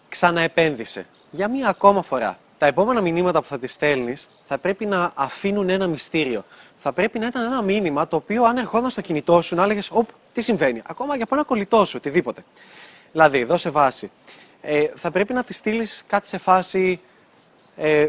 Ξαναεπένδυσε. 0.10 1.06
Για 1.32 1.48
μία 1.48 1.68
ακόμα 1.68 2.02
φορά. 2.02 2.38
Τα 2.62 2.68
επόμενα 2.68 3.02
μηνύματα 3.02 3.42
που 3.42 3.48
θα 3.48 3.60
τη 3.60 3.68
στέλνεις 3.68 4.30
θα 4.46 4.58
πρέπει 4.58 4.86
να 4.86 5.12
αφήνουν 5.16 5.70
ένα 5.70 5.88
μυστήριο. 5.88 6.46
Θα 6.78 6.94
πρέπει 6.94 7.20
να 7.20 7.28
ήταν 7.28 7.46
ένα 7.46 7.62
μήνυμα 7.62 8.08
το 8.08 8.16
οποίο 8.16 8.44
αν 8.44 8.58
ερχόταν 8.58 8.90
στο 8.90 9.02
κινητό 9.02 9.42
σου 9.42 9.56
να 9.56 9.64
έλεγες 9.64 9.90
Οπ, 9.92 10.10
τι 10.34 10.42
συμβαίνει. 10.42 10.82
Ακόμα 10.86 11.18
και 11.18 11.24
από 11.24 11.36
ένα 11.36 11.44
κολλητό 11.44 11.86
σου, 11.86 11.94
οτιδήποτε. 11.98 12.44
Δηλαδή, 13.12 13.44
δώσε 13.44 13.70
βάση. 13.70 14.12
Ε, 14.62 14.88
θα 14.96 15.12
πρέπει 15.12 15.34
να 15.34 15.44
τη 15.44 15.54
στείλεις 15.54 16.04
κάτι 16.08 16.28
σε 16.28 16.38
φάση. 16.38 17.00
Ε, 17.76 18.08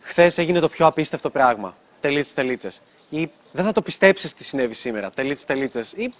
Χθες 0.00 0.38
έγινε 0.38 0.60
το 0.60 0.68
πιο 0.68 0.86
απίστευτο 0.86 1.30
πράγμα. 1.30 1.76
Τελίτσες, 2.00 2.34
τελίτσες. 2.34 2.82
Ή 3.10 3.30
δεν 3.52 3.64
θα 3.64 3.72
το 3.72 3.82
πιστέψεις 3.82 4.34
τι 4.34 4.44
συνέβη 4.44 4.74
σήμερα. 4.74 5.10
Τελίτσες, 5.10 5.46
τελίτσες. 5.46 5.92
Ή 5.92 6.14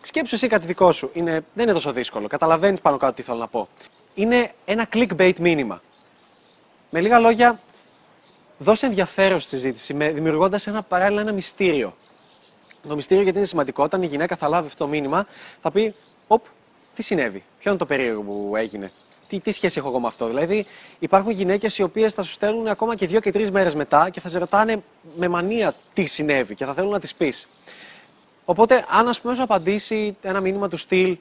σκέψου 0.00 0.34
εσύ 0.34 0.46
κάτι 0.46 0.66
δικό 0.66 0.92
σου. 0.92 1.10
Είναι, 1.12 1.32
δεν 1.54 1.64
είναι 1.64 1.72
τόσο 1.72 1.92
δύσκολο. 1.92 2.26
Καταλαβαίνεις 2.26 2.80
πάνω 2.80 2.96
κάτω 2.96 3.12
τι 3.12 3.22
θέλω 3.22 3.38
να 3.38 3.48
πω. 3.48 3.68
Είναι 4.14 4.52
ένα 4.64 4.88
clickbait 4.92 5.36
μήνυμα. 5.38 5.82
Με 6.94 7.00
λίγα 7.00 7.18
λόγια, 7.18 7.60
δώσε 8.58 8.86
ενδιαφέρον 8.86 9.40
στη 9.40 9.48
συζήτηση, 9.48 9.94
δημιουργώντας 9.94 10.66
ένα 10.66 10.82
παράλληλα 10.82 11.20
ένα 11.20 11.32
μυστήριο. 11.32 11.96
Το 12.88 12.94
μυστήριο 12.94 13.22
γιατί 13.22 13.38
είναι 13.38 13.46
σημαντικό. 13.46 13.82
Όταν 13.82 14.02
η 14.02 14.06
γυναίκα 14.06 14.36
θα 14.36 14.48
λάβει 14.48 14.66
αυτό 14.66 14.84
το 14.84 14.90
μήνυμα, 14.90 15.26
θα 15.60 15.70
πει: 15.70 15.94
Οπ, 16.26 16.44
τι 16.94 17.02
συνέβη, 17.02 17.44
ποιο 17.58 17.70
είναι 17.70 17.78
το 17.78 17.86
περίεργο 17.86 18.22
που 18.22 18.56
έγινε, 18.56 18.92
τι, 19.28 19.40
τι 19.40 19.52
σχέση 19.52 19.78
έχω 19.78 19.88
εγώ 19.88 20.00
με 20.00 20.06
αυτό; 20.06 20.26
Δηλαδή, 20.26 20.66
υπάρχουν 20.98 21.30
γυναίκες 21.30 21.78
οι 21.78 21.82
οποίες 21.82 22.14
θα 22.14 22.22
σου 22.22 22.32
στέλνουν 22.32 22.68
ακόμα 22.68 22.94
και 22.94 23.06
δύο 23.06 23.20
και 23.20 23.32
τρεις 23.32 23.50
μέρες 23.50 23.74
μετά 23.74 24.10
και 24.10 24.20
θα 24.20 24.28
σε 24.28 24.38
ρωτάνε 24.38 24.82
με 25.16 25.28
μανία 25.28 25.74
τι 25.92 26.04
συνέβη 26.04 26.54
και 26.54 26.64
θα 26.64 26.74
θέλουν 26.74 26.90
να 26.90 27.00
τις 27.00 27.14
πεις. 27.14 27.48
Οπότε, 28.44 28.84
αν 28.88 29.08
ας 29.08 29.20
πούμε 29.20 29.34
σου 29.34 29.42
απαντήσει 29.42 30.16
ένα 30.22 30.40
μήνυμα 30.40 30.68
του 30.68 30.76
στυλ, 30.76 31.18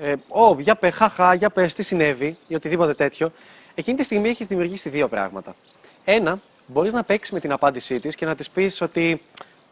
ε, 0.00 0.14
Ω, 0.28 0.56
για 0.58 0.74
πε, 0.74 0.90
χαχά, 0.90 1.34
για 1.34 1.50
πες, 1.50 1.74
τι 1.74 1.82
συνέβη 1.82 2.36
ή 2.46 2.54
οτιδήποτε 2.54 2.94
τέτοιο, 2.94 3.32
εκείνη 3.78 3.96
τη 3.96 4.02
στιγμή 4.04 4.28
έχεις 4.28 4.46
δημιουργήσει 4.46 4.88
δύο 4.88 5.08
πράγματα. 5.08 5.54
Ένα, 6.04 6.40
μπορείς 6.66 6.92
να 6.92 7.04
παίξεις 7.04 7.32
με 7.32 7.40
την 7.40 7.52
απάντησή 7.52 8.00
της 8.00 8.14
και 8.14 8.26
να 8.26 8.34
της 8.34 8.50
πεις 8.50 8.80
ότι 8.80 9.20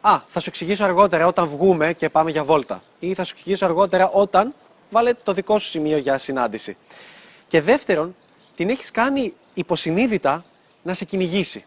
Α, 0.01 0.21
θα 0.27 0.39
σου 0.39 0.49
εξηγήσω 0.49 0.83
αργότερα 0.83 1.27
όταν 1.27 1.47
βγούμε 1.47 1.93
και 1.93 2.09
πάμε 2.09 2.31
για 2.31 2.43
βόλτα. 2.43 2.83
Ή 2.99 3.13
θα 3.13 3.23
σου 3.23 3.33
εξηγήσω 3.37 3.65
αργότερα 3.65 4.09
όταν 4.09 4.53
βάλε 4.89 5.13
το 5.23 5.33
δικό 5.33 5.59
σου 5.59 5.67
σημείο 5.67 5.97
για 5.97 6.17
συνάντηση. 6.17 6.77
Και 7.47 7.61
δεύτερον, 7.61 8.15
την 8.55 8.69
έχεις 8.69 8.91
κάνει 8.91 9.33
υποσυνείδητα 9.53 10.45
να 10.83 10.93
σε 10.93 11.05
κυνηγήσει. 11.05 11.65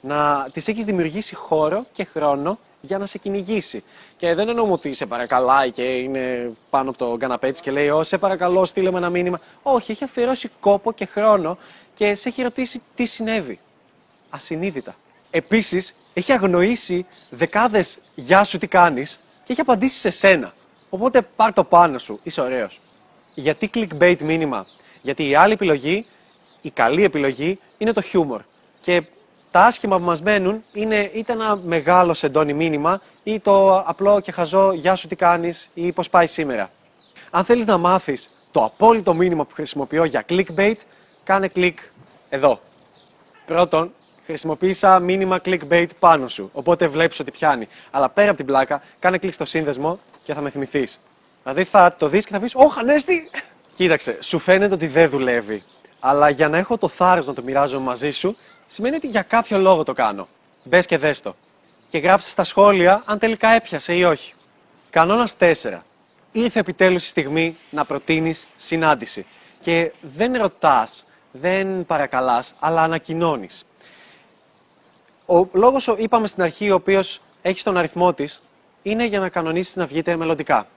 Να 0.00 0.48
της 0.52 0.68
έχεις 0.68 0.84
δημιουργήσει 0.84 1.34
χώρο 1.34 1.86
και 1.92 2.04
χρόνο 2.04 2.58
για 2.84 2.98
να 2.98 3.06
σε 3.06 3.18
κυνηγήσει. 3.18 3.84
Και 4.16 4.34
δεν 4.34 4.48
εννοούμε 4.48 4.72
ότι 4.72 4.92
σε 4.92 5.06
παρακαλάει 5.06 5.70
και 5.70 5.82
είναι 5.82 6.52
πάνω 6.70 6.90
από 6.90 6.98
το 6.98 7.16
καναπέ 7.16 7.50
και 7.50 7.70
λέει: 7.70 7.88
Ω, 7.88 8.02
σε 8.02 8.18
παρακαλώ, 8.18 8.64
στείλε 8.64 8.90
με 8.90 8.98
ένα 8.98 9.10
μήνυμα. 9.10 9.40
Όχι, 9.62 9.90
έχει 9.90 10.04
αφιερώσει 10.04 10.50
κόπο 10.60 10.92
και 10.92 11.06
χρόνο 11.06 11.58
και 11.94 12.14
σε 12.14 12.28
έχει 12.28 12.42
ρωτήσει 12.42 12.82
τι 12.94 13.04
συνέβη. 13.04 13.58
Ασυνείδητα. 14.30 14.94
Επίσης, 15.30 15.94
έχει 16.14 16.32
αγνοήσει 16.32 17.06
δεκάδες 17.30 17.98
γεια 18.14 18.44
σου 18.44 18.58
τι 18.58 18.66
κάνεις 18.66 19.20
και 19.44 19.52
έχει 19.52 19.60
απαντήσει 19.60 19.98
σε 19.98 20.10
σένα. 20.10 20.54
Οπότε 20.90 21.22
πάρ 21.22 21.52
το 21.52 21.64
πάνω 21.64 21.98
σου, 21.98 22.20
είσαι 22.22 22.40
ωραίος. 22.40 22.80
Γιατί 23.34 23.70
clickbait 23.74 24.18
μήνυμα; 24.18 24.66
Γιατί 25.02 25.28
η 25.28 25.34
άλλη 25.34 25.52
επιλογή, 25.52 26.06
η 26.62 26.70
καλή 26.70 27.04
επιλογή, 27.04 27.58
είναι 27.78 27.92
το 27.92 28.00
χιούμορ. 28.00 28.40
Και 28.80 29.02
τα 29.52 29.60
άσχημα 29.60 29.98
που 29.98 30.04
μας 30.04 30.22
μένουν 30.22 30.64
είναι 30.72 31.10
είτε 31.14 31.32
ένα 31.32 31.56
μεγάλο 31.64 32.14
σεντόνι 32.14 32.52
μήνυμα 32.52 33.00
ή 33.22 33.40
το 33.40 33.78
απλό 33.78 34.20
και 34.20 34.32
χαζό 34.32 34.72
Γεια 34.72 34.94
σου 34.94 35.08
τι 35.08 35.16
κάνεις 35.16 35.70
ή 35.74 35.92
πώς 35.92 36.08
πάει 36.08 36.26
σήμερα. 36.26 36.70
Αν 37.30 37.44
θέλεις 37.44 37.66
να 37.66 37.78
μάθεις 37.78 38.30
το 38.50 38.64
απόλυτο 38.64 39.14
μήνυμα 39.14 39.44
που 39.44 39.54
χρησιμοποιώ 39.54 40.04
για 40.04 40.24
clickbait, 40.28 40.76
κάνε 41.24 41.48
κλικ 41.48 41.78
εδώ. 42.28 42.60
Πρώτον, 43.46 43.92
χρησιμοποίησα 44.26 44.98
μήνυμα 44.98 45.40
clickbait 45.44 45.86
πάνω 45.98 46.28
σου. 46.28 46.50
Οπότε 46.52 46.86
βλέπεις 46.86 47.20
ότι 47.20 47.30
πιάνει. 47.30 47.68
Αλλά 47.90 48.08
πέρα 48.08 48.28
από 48.28 48.36
την 48.36 48.46
πλάκα, 48.46 48.82
κάνε 48.98 49.18
κλικ 49.18 49.32
στο 49.32 49.44
σύνδεσμο 49.44 49.98
και 50.22 50.34
θα 50.34 50.40
με 50.40 50.50
θυμηθείς. 50.50 51.00
Δηλαδή 51.42 51.64
θα 51.64 51.94
το 51.98 52.08
δεις 52.08 52.24
και 52.24 52.32
θα 52.32 52.40
πεις: 52.40 52.54
Ωχ, 52.54 52.78
Ανέστη! 52.78 53.30
Κοίταξε, 53.74 54.18
σου 54.20 54.38
φαίνεται 54.38 54.74
ότι 54.74 54.86
δεν 54.86 55.10
δουλεύει. 55.10 55.62
Αλλά 56.00 56.28
για 56.28 56.48
να 56.48 56.58
έχω 56.58 56.78
το 56.78 56.88
θάρρος 56.88 57.26
να 57.26 57.34
το 57.34 57.42
μοιράζω 57.42 57.80
μαζί 57.80 58.10
σου, 58.10 58.36
σημαίνει 58.72 58.96
ότι 58.96 59.06
για 59.06 59.22
κάποιο 59.22 59.58
λόγο 59.58 59.82
το 59.82 59.92
κάνω. 59.92 60.28
Μπες 60.64 60.86
και 60.86 60.98
δες 60.98 61.20
το. 61.20 61.34
Και 61.88 61.98
γράψες 61.98 62.32
στα 62.32 62.44
σχόλια 62.44 63.02
αν 63.06 63.18
τελικά 63.18 63.48
έπιασε 63.48 63.94
ή 63.94 64.04
όχι. 64.04 64.34
Κανόνας 64.90 65.36
4. 65.38 65.84
Ήρθε 66.32 66.58
επιτέλους 66.58 67.04
η 67.04 67.08
στιγμή 67.08 67.56
να 67.70 67.84
προτείνεις 67.84 68.46
συνάντηση. 68.56 69.26
Και 69.60 69.92
δεν 70.00 70.32
ρωτάς, 70.32 71.04
δεν 71.32 71.86
παρακαλάς, 71.86 72.54
αλλά 72.58 72.82
ανακοινώνεις. 72.82 73.64
Ο 75.26 75.46
λόγος, 75.52 75.94
είπαμε 75.96 76.26
στην 76.26 76.42
αρχή, 76.42 76.70
ο 76.70 76.74
οποίος 76.74 77.20
έχει 77.42 77.62
τον 77.62 77.76
αριθμό 77.76 78.14
της, 78.14 78.42
είναι 78.82 79.04
για 79.04 79.20
να 79.20 79.28
κανονίσεις 79.28 79.76
να 79.76 79.86
βγείτε 79.86 80.16
μελλοντικά. 80.16 80.68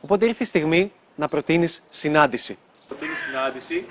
Οπότε 0.00 0.26
ήρθε 0.26 0.42
η 0.42 0.46
στιγμή 0.46 0.92
να 1.14 1.28
προτείνεις 1.28 1.82
συνάντηση. 1.88 2.58
Προτείνεις 2.88 3.18
συνάντηση. 3.18 3.84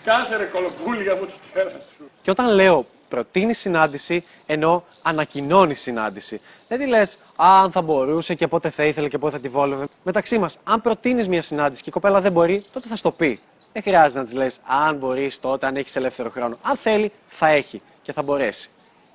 Ε, 0.00 0.10
σκάσε 0.10 0.36
ρε 0.36 0.44
κολοπούλια 0.44 1.14
μου 1.14 1.26
τη 1.26 1.32
τέρα 1.52 1.70
σου. 1.70 2.10
Και 2.22 2.30
όταν 2.30 2.54
λέω 2.54 2.86
προτείνει 3.08 3.54
συνάντηση, 3.54 4.24
εννοώ 4.46 4.82
ανακοινώνει 5.02 5.74
συνάντηση. 5.74 6.40
Δεν 6.68 6.78
τη 6.78 6.86
λες, 6.86 7.18
αν 7.36 7.70
θα 7.70 7.82
μπορούσε 7.82 8.34
και 8.34 8.48
πότε 8.48 8.70
θα 8.70 8.84
ήθελε 8.84 9.08
και 9.08 9.18
πότε 9.18 9.36
θα 9.36 9.42
τη 9.42 9.48
βόλευε. 9.48 9.86
Μεταξύ 10.02 10.38
μας, 10.38 10.58
αν 10.64 10.80
προτείνεις 10.80 11.28
μια 11.28 11.42
συνάντηση 11.42 11.82
και 11.82 11.88
η 11.88 11.92
κοπέλα 11.92 12.20
δεν 12.20 12.32
μπορεί, 12.32 12.64
τότε 12.72 12.88
θα 12.88 12.96
στο 12.96 13.10
πει. 13.10 13.40
Δεν 13.72 13.82
χρειάζεται 13.82 14.18
να 14.18 14.24
της 14.24 14.34
λες, 14.34 14.58
αν 14.64 14.96
μπορείς 14.96 15.40
τότε, 15.40 15.66
αν 15.66 15.76
έχεις 15.76 15.96
ελεύθερο 15.96 16.30
χρόνο. 16.30 16.58
Αν 16.62 16.76
θέλει, 16.76 17.12
θα 17.28 17.48
έχει 17.48 17.82
και 18.02 18.12
θα 18.12 18.22
μπορέσει. 18.22 18.70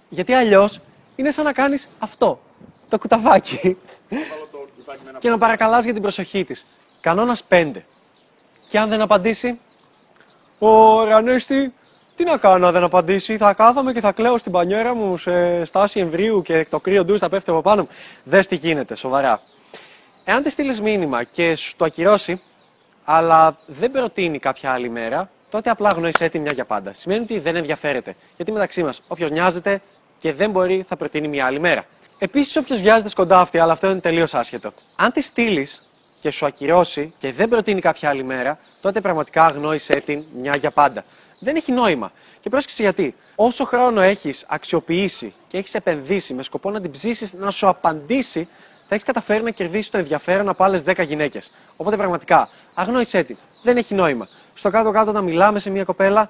Γιατί 0.09 0.33
αλλιώς 0.33 0.79
είναι 1.15 1.31
σαν 1.31 1.45
να 1.45 1.53
κάνεις 1.53 1.87
αυτό. 1.99 2.39
Το 2.89 2.97
κουταβάκι. 2.97 3.77
και 5.19 5.29
να 5.29 5.37
παρακαλάς 5.37 5.83
για 5.83 5.93
την 5.93 6.01
προσοχή 6.01 6.43
της. 6.43 6.65
Κανόνας 7.01 7.43
5. 7.49 7.71
Και 8.67 8.79
αν 8.79 8.89
δεν 8.89 9.01
απαντήσει, 9.01 9.59
ο 10.59 11.03
Ρανέστη, 11.03 11.73
τι 12.15 12.23
να 12.23 12.37
κάνω 12.37 12.67
αν 12.67 12.73
δεν 12.73 12.83
απαντήσει. 12.83 13.37
Θα 13.37 13.53
κάθομαι 13.53 13.93
και 13.93 13.99
θα 13.99 14.11
κλαίω 14.11 14.37
στην 14.37 14.51
πανιέρα 14.51 14.93
μου 14.93 15.17
σε 15.17 15.65
στάση 15.65 15.99
εμβρίου 15.99 16.41
και 16.41 16.67
το 16.69 16.79
κρύο 16.79 17.05
ντου 17.05 17.19
θα 17.19 17.29
πέφτει 17.29 17.49
από 17.49 17.61
πάνω 17.61 17.81
μου. 17.81 17.87
Δες 18.23 18.47
τι 18.47 18.55
γίνεται, 18.55 18.95
σοβαρά. 18.95 19.41
Εάν 20.23 20.43
τη 20.43 20.49
στείλεις 20.49 20.81
μήνυμα 20.81 21.23
και 21.23 21.55
σου 21.55 21.75
το 21.75 21.85
ακυρώσει, 21.85 22.41
αλλά 23.03 23.57
δεν 23.65 23.91
προτείνει 23.91 24.39
κάποια 24.39 24.71
άλλη 24.71 24.89
μέρα, 24.89 25.29
τότε 25.49 25.69
απλά 25.69 25.91
γνώρισε 25.91 26.29
τη 26.29 26.39
μια 26.39 26.51
για 26.51 26.65
πάντα. 26.65 26.93
Σημαίνει 26.93 27.21
ότι 27.23 27.39
δεν 27.39 27.55
ενδιαφέρεται. 27.55 28.15
Γιατί 28.35 28.51
μεταξύ 28.51 28.83
μας, 28.83 29.01
όποιος 29.07 29.31
νοιάζεται 29.31 29.81
και 30.17 30.33
δεν 30.33 30.51
μπορεί, 30.51 30.85
θα 30.87 30.95
προτείνει 30.95 31.27
μια 31.27 31.45
άλλη 31.45 31.59
μέρα. 31.59 31.85
Επίσης, 32.19 32.55
όποιος 32.55 32.79
βιάζεται 32.79 33.09
σκοντάφτη, 33.09 33.59
αλλά 33.59 33.73
αυτό 33.73 33.89
είναι 33.89 33.99
τελείως 33.99 34.33
άσχετο. 34.33 34.71
Αν 34.95 35.11
τη 35.11 35.21
στείλεις 35.21 35.84
και 36.25 36.31
σου 36.31 36.45
ακυρώσει 36.45 37.13
και 37.17 37.33
δεν 37.33 37.49
προτείνει 37.49 37.81
κάποια 37.81 38.09
άλλη 38.09 38.23
μέρα, 38.23 38.57
τότε 38.81 39.01
πραγματικά 39.01 39.45
αγνόησε 39.45 39.99
την 40.05 40.23
μια 40.41 40.57
για 40.59 40.71
πάντα. 40.71 41.03
Δεν 41.39 41.55
έχει 41.55 41.71
νόημα. 41.71 42.11
Και 42.41 42.49
πρόσεξε 42.49 42.81
γιατί. 42.81 43.15
Όσο 43.35 43.65
χρόνο 43.65 44.01
έχεις 44.01 44.45
αξιοποιήσει 44.47 45.33
και 45.47 45.57
έχεις 45.57 45.73
επενδύσει 45.73 46.33
με 46.33 46.43
σκοπό 46.43 46.71
να 46.71 46.81
την 46.81 46.91
ψήσεις 46.91 47.33
να 47.33 47.51
σου 47.51 47.67
απαντήσει, 47.67 48.47
θα 48.87 48.95
έχεις 48.95 49.03
καταφέρει 49.03 49.43
να 49.43 49.51
κερδίσεις 49.51 49.89
το 49.89 49.97
ενδιαφέρον 49.97 50.49
από 50.49 50.63
άλλες 50.63 50.83
10 50.85 51.05
γυναίκες. 51.05 51.51
Οπότε 51.75 51.97
πραγματικά, 51.97 52.49
αγνόησέ 52.73 53.23
την. 53.23 53.37
Δεν 53.63 53.77
έχει 53.77 53.93
νόημα. 53.93 54.27
Στο 54.53 54.69
κάτω-κάτω, 54.69 55.11
να 55.11 55.21
μιλάμε 55.21 55.59
σε 55.59 55.69
μια 55.69 55.83
κοπέλα, 55.83 56.29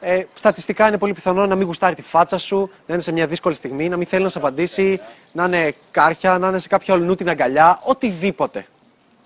ε, 0.00 0.22
στατιστικά 0.34 0.88
είναι 0.88 0.98
πολύ 0.98 1.12
πιθανό 1.12 1.46
να 1.46 1.54
μην 1.54 1.66
γουστάρει 1.66 1.94
τη 1.94 2.02
φάτσα 2.02 2.38
σου, 2.38 2.70
να 2.86 2.94
είναι 2.94 3.02
σε 3.02 3.12
μια 3.12 3.26
δύσκολη 3.26 3.54
στιγμή, 3.54 3.88
να 3.88 3.96
μην 3.96 4.06
θέλει 4.06 4.22
να 4.22 4.28
σε 4.28 4.38
απαντήσει, 4.38 5.00
να 5.32 5.44
είναι 5.44 5.74
κάρχια, 5.90 6.38
να 6.38 6.48
είναι 6.48 6.58
σε 6.58 6.68
κάποιο 6.68 6.94
αλλού 6.94 7.14
την 7.14 7.28
αγκαλιά, 7.28 7.80
οτιδήποτε. 7.82 8.66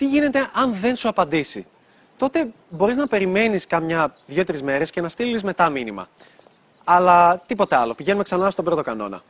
Τι 0.05 0.11
γίνεται 0.11 0.51
αν 0.53 0.75
δεν 0.75 0.97
σου 0.97 1.09
απαντήσει; 1.09 1.67
Τότε 2.17 2.49
μπορείς 2.69 2.97
να 2.97 3.07
περιμένεις 3.07 3.67
κάμια 3.67 4.15
δύο-τρεις 4.27 4.63
μέρες 4.63 4.91
και 4.91 5.01
να 5.01 5.09
στείλεις 5.09 5.43
μετά 5.43 5.69
μήνυμα. 5.69 6.09
Αλλά 6.85 7.43
τίποτε 7.47 7.77
άλλο. 7.77 7.95
Πηγαίνουμε 7.95 8.23
ξανά 8.23 8.51
στον 8.51 8.65
πρώτο 8.65 8.83
κανόνα. 8.83 9.23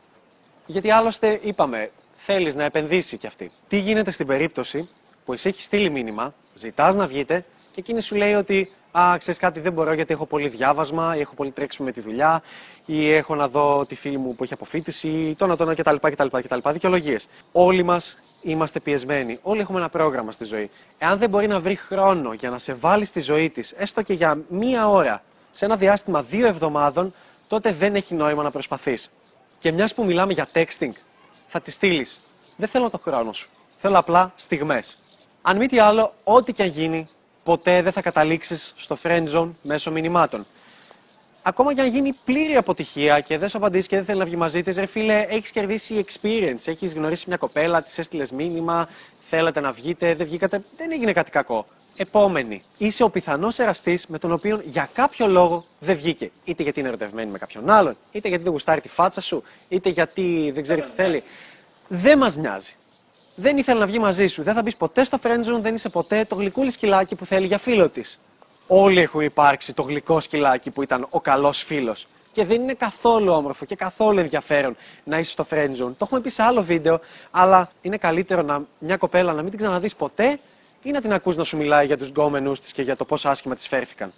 Γιατί 0.65 0.91
άλλωστε 0.91 1.39
είπαμε, 1.43 1.91
θέλεις 2.15 2.55
να 2.55 2.63
επενδύσει 2.63 3.17
κι 3.17 3.27
αυτή. 3.27 3.51
Τι 3.67 3.79
γίνεται 3.79 4.11
στην 4.11 4.27
περίπτωση 4.27 4.89
που 5.25 5.33
εσύ 5.33 5.47
έχεις 5.47 5.63
στείλει 5.63 5.89
μήνυμα, 5.89 6.33
ζητάς 6.53 6.95
να 6.95 7.07
βγείτε 7.07 7.45
και 7.71 7.79
εκείνη 7.79 8.01
σου 8.01 8.15
λέει 8.15 8.33
ότι 8.33 8.71
Α, 8.99 9.17
ξέρεις 9.17 9.39
κάτι, 9.39 9.59
δεν 9.59 9.73
μπορώ 9.73 9.93
γιατί 9.93 10.13
έχω 10.13 10.25
πολύ 10.25 10.47
διάβασμα 10.47 11.15
ή 11.15 11.19
έχω 11.19 11.33
πολύ 11.35 11.51
τρέξιμο 11.51 11.87
με 11.87 11.93
τη 11.93 12.01
δουλειά 12.01 12.41
ή 12.85 13.11
έχω 13.11 13.35
να 13.35 13.47
δω 13.47 13.85
τη 13.85 13.95
φίλη 13.95 14.17
μου 14.17 14.35
που 14.35 14.43
έχει 14.43 14.53
αποφύτηση, 14.53 15.35
το 15.37 15.47
να 15.47 15.55
το 15.57 15.65
να 15.65 15.75
κτλ. 15.75 15.95
κτλ, 16.01 16.27
κτλ. 16.31 16.69
Δικαιολογίες. 16.71 17.27
Όλοι 17.51 17.83
μας 17.83 18.17
είμαστε 18.45 18.79
πιεσμένοι. 18.79 19.39
Όλοι 19.41 19.61
έχουμε 19.61 19.79
ένα 19.79 19.89
πρόγραμμα 19.89 20.31
στη 20.31 20.45
ζωή. 20.45 20.69
Εάν 20.97 21.17
δεν 21.17 21.29
μπορεί 21.29 21.47
να 21.47 21.59
βρει 21.59 21.75
χρόνο 21.75 22.33
για 22.33 22.49
να 22.49 22.57
σε 22.57 22.73
βάλει 22.73 23.05
στη 23.05 23.19
ζωή 23.19 23.49
της, 23.49 23.71
έστω 23.71 24.01
και 24.01 24.13
για 24.13 24.37
μία 24.47 24.89
ώρα, 24.89 25.23
σε 25.51 25.65
ένα 25.65 25.75
διάστημα 25.75 26.23
δύο 26.23 26.47
εβδομάδων, 26.47 27.13
τότε 27.47 27.71
δεν 27.71 27.95
έχει 27.95 28.13
νόημα 28.13 28.43
να 28.43 28.51
προσπαθείς. 28.51 29.11
Και 29.57 29.71
μιας 29.71 29.93
που 29.93 30.05
μιλάμε 30.05 30.33
για 30.33 30.47
texting, 30.53 30.91
θα 31.47 31.61
τη 31.61 31.71
στείλεις. 31.71 32.21
Δεν 32.55 32.67
θέλω 32.67 32.89
το 32.89 32.97
χρόνο 32.97 33.33
σου. 33.33 33.49
Θέλω 33.77 33.97
απλά 33.97 34.33
στιγμές. 34.35 34.97
Αν 35.41 35.57
μη 35.57 35.67
τι 35.67 35.79
άλλο, 35.79 36.13
ό,τι 36.23 36.53
και 36.53 36.63
αν 36.63 36.69
γίνει, 36.69 37.09
ποτέ 37.43 37.81
δεν 37.81 37.91
θα 37.91 38.01
καταλήξεις 38.01 38.73
στο 38.75 38.97
friend 39.03 39.27
zone 39.33 39.49
μέσω 39.61 39.91
μηνυμάτων. 39.91 40.45
Ακόμα 41.47 41.73
και 41.73 41.81
αν 41.81 41.87
γίνει 41.87 42.13
πλήρη 42.25 42.55
αποτυχία 42.55 43.19
και 43.19 43.37
δεν 43.37 43.49
σου 43.49 43.57
απαντήσει 43.57 43.87
και 43.87 43.95
δεν 43.95 44.05
θέλει 44.05 44.19
να 44.19 44.25
βγει 44.25 44.35
μαζί 44.35 44.63
της, 44.63 44.77
ρε 44.77 44.85
φίλε, 44.85 45.25
έχεις 45.29 45.51
κερδίσει 45.51 46.05
experience. 46.07 46.61
Έχεις 46.65 46.93
γνωρίσει 46.93 47.25
μια 47.27 47.37
κοπέλα, 47.37 47.83
της 47.83 47.97
έστειλες 47.97 48.31
μήνυμα, 48.31 48.87
θέλετε 49.19 49.59
να 49.59 49.71
βγείτε, 49.71 50.15
δεν 50.15 50.25
βγήκατε, 50.25 50.63
δεν 50.77 50.91
έγινε 50.91 51.13
κάτι 51.13 51.31
κακό. 51.31 51.65
Επόμενη. 51.97 52.63
Είσαι 52.77 53.03
ο 53.03 53.09
πιθανός 53.09 53.59
εραστής 53.59 54.07
με 54.07 54.17
τον 54.17 54.31
οποίο 54.31 54.61
για 54.63 54.89
κάποιο 54.93 55.27
λόγο 55.27 55.65
δεν 55.79 55.95
βγήκε. 55.95 56.31
Είτε 56.43 56.63
γιατί 56.63 56.79
είναι 56.79 56.87
ερωτευμένη 56.87 57.31
με 57.31 57.37
κάποιον 57.37 57.69
άλλον, 57.69 57.97
είτε 58.11 58.27
γιατί 58.27 58.43
δεν 58.43 58.51
γουστάρει 58.51 58.81
τη 58.81 58.89
φάτσα 58.89 59.21
σου, 59.21 59.43
είτε 59.69 59.89
γιατί 59.89 60.51
δεν 60.53 60.63
ξέρει 60.63 60.81
τι 60.81 60.89
θέλει. 60.95 61.23
Δεν 61.87 62.17
μας 62.17 62.35
νοιάζει. 62.37 62.73
Δεν 63.35 63.57
ήθελε 63.57 63.79
να 63.79 63.85
βγει 63.85 63.99
μαζί 63.99 64.27
σου. 64.27 64.43
Δεν 64.43 64.53
θα 64.53 64.61
μπεις 64.61 64.75
ποτέ 64.75 65.03
στο 65.03 65.19
friendzone, 65.23 65.59
δεν 65.61 65.75
είσαι 65.75 65.89
ποτέ 65.89 66.25
το 66.25 66.35
γλυκούλη 66.35 66.69
σκυλάκι 66.69 67.15
που 67.15 67.25
θέλει 67.25 67.45
για 67.45 67.57
φίλο 67.57 67.89
της. 67.89 68.19
Όλοι 68.67 68.99
έχουν 68.99 69.21
υπάρξει 69.21 69.73
το 69.73 69.81
γλυκό 69.81 70.19
σκυλάκι 70.19 70.71
που 70.71 70.81
ήταν 70.81 71.07
ο 71.09 71.21
καλός 71.21 71.63
φίλος. 71.63 72.07
Και 72.31 72.45
δεν 72.45 72.61
είναι 72.61 72.73
καθόλου 72.73 73.31
όμορφο 73.31 73.65
και 73.65 73.75
καθόλου 73.75 74.19
ενδιαφέρον 74.19 74.75
να 75.03 75.19
είσαι 75.19 75.31
στο 75.31 75.45
friendzone. 75.49 75.77
Το 75.77 75.97
έχουμε 76.01 76.19
πει 76.19 76.29
σε 76.29 76.43
άλλο 76.43 76.63
βίντεο, 76.63 76.99
αλλά 77.31 77.69
είναι 77.81 77.97
καλύτερο 77.97 78.41
να, 78.41 78.61
μια 78.79 78.97
κοπέλα 78.97 79.33
να 79.33 79.41
μην 79.41 79.49
την 79.49 79.59
ξαναδείς 79.59 79.95
ποτέ 79.95 80.39
ή 80.83 80.91
να 80.91 81.01
την 81.01 81.13
ακούς 81.13 81.35
να 81.35 81.43
σου 81.43 81.57
μιλάει 81.57 81.85
για 81.85 81.97
τους 81.97 82.07
γκόμενους 82.07 82.59
της 82.59 82.71
και 82.71 82.81
για 82.81 82.95
το 82.95 83.05
πόσο 83.05 83.29
άσχημα 83.29 83.55
της 83.55 83.67
φέρθηκαν. 83.67 84.13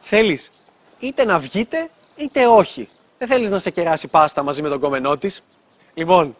Θέλεις 0.00 0.50
είτε 0.98 1.24
να 1.24 1.38
βγείτε 1.38 1.90
είτε 2.16 2.46
όχι. 2.46 2.88
Δεν 3.18 3.28
θέλεις 3.28 3.50
να 3.50 3.58
σε 3.58 3.70
κεράσει 3.70 4.08
πάστα 4.08 4.42
μαζί 4.42 4.62
με 4.62 4.68
τον 4.68 4.78
γκόμενό 4.78 5.16
της. 5.16 5.42
Λοιπόν, 5.94 6.36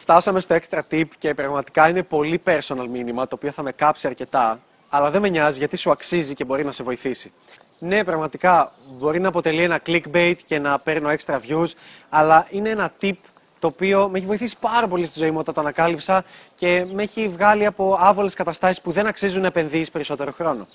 φτάσαμε 0.00 0.40
στο 0.40 0.56
extra 0.60 0.80
tip 0.90 1.04
και 1.18 1.34
πραγματικά 1.34 1.88
είναι 1.88 2.02
πολύ 2.02 2.42
personal 2.44 2.86
μήνυμα 2.90 3.26
το 3.26 3.34
οποίο 3.34 3.50
θα 3.50 3.62
με 3.62 3.72
κάψει 3.72 4.06
αρκετά. 4.06 4.60
Αλλά 4.88 5.10
δεν 5.10 5.20
με 5.20 5.28
νοιάζει 5.28 5.58
γιατί 5.58 5.76
σου 5.76 5.90
αξίζει 5.90 6.34
και 6.34 6.44
μπορεί 6.44 6.64
να 6.64 6.72
σε 6.72 6.82
βοηθήσει. 6.82 7.32
Ναι, 7.78 8.04
πραγματικά 8.04 8.72
μπορεί 8.98 9.20
να 9.20 9.28
αποτελεί 9.28 9.62
ένα 9.62 9.80
clickbait 9.86 10.34
και 10.44 10.58
να 10.58 10.78
παίρνω 10.78 11.10
extra 11.10 11.34
views, 11.34 11.68
αλλά 12.08 12.46
είναι 12.50 12.68
ένα 12.68 12.92
tip 13.00 13.16
το 13.58 13.66
οποίο 13.66 14.08
με 14.08 14.18
έχει 14.18 14.26
βοηθήσει 14.26 14.56
πάρα 14.60 14.88
πολύ 14.88 15.06
στη 15.06 15.18
ζωή 15.18 15.30
μου 15.30 15.38
όταν 15.38 15.54
το 15.54 15.60
ανακάλυψα 15.60 16.24
και 16.54 16.86
με 16.92 17.02
έχει 17.02 17.28
βγάλει 17.28 17.66
από 17.66 17.96
άβολες 18.00 18.34
καταστάσεις 18.34 18.80
που 18.80 18.92
δεν 18.92 19.06
αξίζουν 19.06 19.40
να 19.40 19.46
επενδύσει 19.46 19.90
περισσότερο 19.90 20.32
χρόνο. 20.32 20.66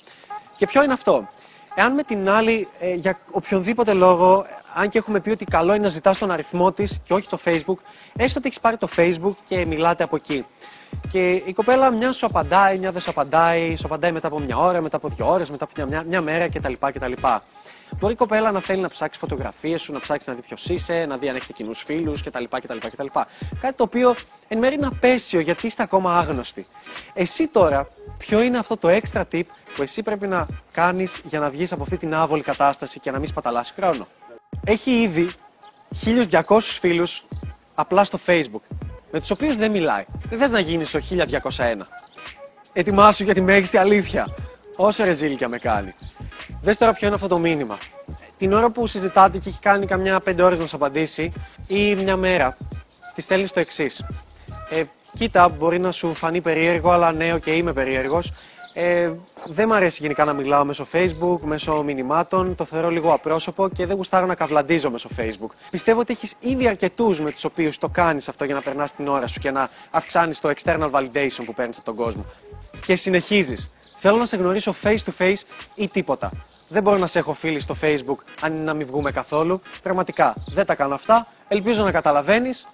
Και 0.55 0.65
ποιο 0.65 0.84
είναι 0.84 0.94
αυτό; 0.94 1.29
Εάν 1.77 1.94
με 1.94 2.03
την 2.03 2.29
άλλη, 2.29 2.67
ε, 2.79 2.94
για 2.94 3.20
οποιονδήποτε 3.32 3.94
λόγο, 3.94 4.46
αν 4.77 4.89
και 4.89 4.98
έχουμε 4.98 5.20
πει 5.20 5.29
ότι 5.29 5.46
καλό 5.46 5.74
είναι 5.74 5.84
να 5.84 5.89
ζητάς 5.89 6.17
τον 6.17 6.32
αριθμό 6.32 6.72
της 6.72 7.00
και 7.03 7.13
όχι 7.13 7.29
το 7.29 7.39
Facebook, 7.46 7.77
έστω 8.15 8.38
ότι 8.38 8.48
έχεις 8.48 8.60
πάρει 8.60 8.77
το 8.77 8.88
Facebook 8.96 9.36
και 9.48 9.65
μιλάτε 9.65 10.03
από 10.03 10.15
εκεί. 10.15 10.46
Και 11.12 11.32
η 11.32 11.53
κοπέλα 11.53 11.91
μια 11.91 12.12
σου 12.12 12.25
απαντάει, 12.25 12.77
μια 12.77 12.91
δεν 12.91 13.01
σου 13.01 13.10
απαντάει, 13.10 13.75
σου 13.75 13.86
απαντάει 13.86 14.12
μετά 14.12 14.27
από 14.27 14.39
μια 14.39 14.58
ώρα, 14.58 14.82
μετά 14.82 14.98
από 14.98 15.08
δύο 15.08 15.29
ώρες, 15.32 15.50
μετά 15.50 15.63
από 15.63 15.86
μια, 15.88 16.03
μια 16.03 16.22
μέρα 16.22 16.50
κτλ. 16.50 16.74
κτλ. 16.79 17.12
Μπορεί 18.00 18.13
η 18.13 18.15
κοπέλα 18.15 18.51
να 18.51 18.60
θέλει 18.60 18.82
να 18.82 18.89
ψάξει 18.89 19.20
φωτογραφίες 19.20 19.82
σου, 19.82 19.94
να 19.94 20.00
ψάξει 20.00 20.29
να 20.29 20.36
δει 20.36 20.41
ποιος 20.41 20.70
είσαι, 20.70 21.05
να 21.08 21.17
δει 21.17 21.29
αν 21.29 21.36
έχετε 21.36 21.53
κοινούς 21.53 21.84
φίλους 21.84 22.24
κτλ, 22.24 22.44
κτλ, 22.50 22.77
κτλ. 22.77 23.05
Κάτι 23.60 23.75
το 23.75 23.84
οποίο 23.84 24.15
εν 24.48 24.58
μέρει 24.58 24.75
είναι 24.75 24.88
απέσιο 24.88 25.39
γιατί 25.39 25.67
είστε 25.67 25.84
ακόμα 25.84 26.17
άγνωστοι. 26.17 26.65
Εσύ 27.13 27.48
τώρα, 27.48 27.88
ποιο 28.17 28.41
είναι 28.41 28.58
αυτό 28.58 28.77
το 28.77 28.89
extra 28.89 29.22
tip 29.32 29.44
που 29.75 29.82
εσύ 29.82 30.03
πρέπει 30.03 30.27
να 30.27 30.48
κάνεις 30.72 31.22
για 31.24 31.39
να 31.39 31.50
βγεις 31.50 31.72
από 31.72 31.84
αυτή 31.84 31.98
την 31.98 32.15
άβολη 32.15 32.41
κατάσταση 32.41 33.00
και 33.00 33.12
να 33.12 33.20
μην 33.20 33.27
σπαταλάσεις 33.27 33.74
χρόνο; 33.75 34.08
Έχει 34.63 34.91
ήδη 34.91 35.29
1200 36.05 36.59
φίλους 36.59 37.25
απλά 37.75 38.03
στο 38.03 38.19
Facebook, 38.25 38.75
με 39.12 39.19
τους 39.19 39.31
οποίους 39.31 39.57
δεν 39.57 39.71
μιλάει. 39.71 40.05
Δεν 40.29 40.39
θες 40.39 40.51
να 40.51 40.59
γίνεις 40.59 40.93
ο 40.93 41.00
1201. 41.00 41.88
Ετοιμάσου 42.74 43.24
για 43.24 43.33
τη 43.33 43.41
μέγιστη 43.41 43.77
αλήθεια. 43.77 44.27
Όσο 44.75 45.03
ρεζίλικια 45.03 45.47
με 45.47 45.57
κάνει. 45.57 45.93
Δες 46.62 46.77
τώρα 46.77 46.93
ποιο 46.93 47.07
είναι 47.07 47.15
αυτό 47.15 47.27
το 47.27 47.38
μήνυμα. 47.38 47.77
Την 48.38 48.53
ώρα 48.53 48.69
που 48.69 48.88
συζητάτε 48.88 49.38
και 49.38 49.50
έχει 49.50 49.59
κάνει 49.59 49.85
καμιά 49.85 50.19
πέντε 50.19 50.43
ώρες 50.43 50.59
να 50.59 50.67
σου 50.67 50.75
απαντήσει 50.75 51.31
ή 51.67 51.95
μια 51.95 52.17
μέρα, 52.17 52.57
τη 53.15 53.21
στέλνεις 53.21 53.51
το 53.51 53.59
εξής. 53.59 54.05
Ε, 54.69 54.83
κοίτα, 55.13 55.50
μπορεί 55.50 55.79
να 55.79 55.91
σου 55.91 56.13
φανεί 56.13 56.41
περίεργο, 56.41 56.91
αλλά 56.91 57.11
ναι, 57.11 57.39
και 57.39 57.51
είμαι 57.51 57.74
περίεργος. 57.74 58.31
Ε, 58.77 59.11
δεν 59.46 59.66
μου 59.68 59.74
αρέσει 59.74 60.01
γενικά 60.01 60.25
να 60.25 60.33
μιλάω 60.33 60.66
μέσω 60.66 60.88
Facebook, 60.92 61.40
μέσω 61.42 61.83
μηνυμάτων. 61.83 62.55
Το 62.55 62.66
θεωρώ 62.66 62.90
λίγο 62.90 63.14
απρόσωπο 63.14 63.70
και 63.70 63.85
δεν 63.85 63.96
γουστάρω 63.96 64.25
να 64.25 64.35
καυλαντίζω 64.35 64.90
μέσω 64.90 65.09
Facebook. 65.18 65.50
Πιστεύω 65.70 66.00
ότι 66.00 66.11
έχεις 66.11 66.33
ήδη 66.40 66.68
αρκετούς 66.68 67.20
με 67.20 67.31
τους 67.31 67.44
οποίους 67.44 67.77
το 67.77 67.90
κάνεις 67.90 68.29
αυτό 68.29 68.46
για 68.46 68.55
να 68.55 68.61
περνάς 68.61 68.94
την 68.96 69.07
ώρα 69.07 69.27
σου 69.27 69.40
και 69.40 69.51
να 69.51 69.70
αυξάνεις 69.92 70.40
το 70.40 70.51
external 70.55 70.92
validation 70.92 71.44
που 71.46 71.53
παίρνεις 71.53 71.77
από 71.77 71.85
τον 71.85 71.96
κόσμο. 71.96 72.25
Και 72.85 72.96
συνεχίζεις. 72.96 73.72
Θέλω 73.98 74.18
να 74.18 74.25
σε 74.25 74.38
γνωρίσω 74.38 74.75
face 74.83 74.98
to 74.98 75.24
face 75.24 75.42
ή 75.75 75.88
τίποτα. 75.88 76.31
Δεν 76.68 76.83
μπορώ 76.83 76.98
να 76.98 77.07
σε 77.07 77.20
έχω 77.20 77.33
φίλοι 77.33 77.59
στο 77.59 77.75
Facebook 77.81 78.18
αν 78.42 78.53
είναι 78.53 78.64
να 78.64 78.74
μην 78.74 78.88
βγούμε 78.88 79.11
καθόλου. 79.11 79.61
Πραγματικά 79.83 80.35
δεν 80.53 80.66
τα 80.66 80.75
κάνω 80.75 80.94
αυτά. 80.94 81.27
Ελπίζω 81.48 81.83
να 81.83 81.92
καταλαβαίνεις 81.92 82.68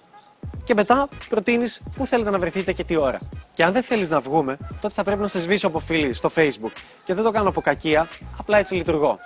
και 0.64 0.74
μετά 0.74 1.08
προτείνεις 1.28 1.80
πού 1.96 2.06
θέλετε 2.06 2.30
να 2.30 2.38
βρεθείτε 2.38 2.72
και 2.72 2.84
τι 2.84 2.96
ώρα. 2.96 3.18
Και 3.54 3.64
αν 3.64 3.72
δεν 3.72 3.82
θέλεις 3.82 4.10
να 4.10 4.20
βγούμε, 4.20 4.56
τότε 4.80 4.94
θα 4.94 5.04
πρέπει 5.04 5.20
να 5.20 5.28
σε 5.28 5.40
σβήσω 5.40 5.66
από 5.66 5.78
φίλοι 5.78 6.14
στο 6.14 6.30
Facebook. 6.34 6.72
Και 7.04 7.14
δεν 7.14 7.24
το 7.24 7.30
κάνω 7.30 7.48
από 7.48 7.60
κακία, 7.60 8.08
απλά 8.38 8.58
έτσι 8.58 8.74
λειτουργώ. 8.74 9.18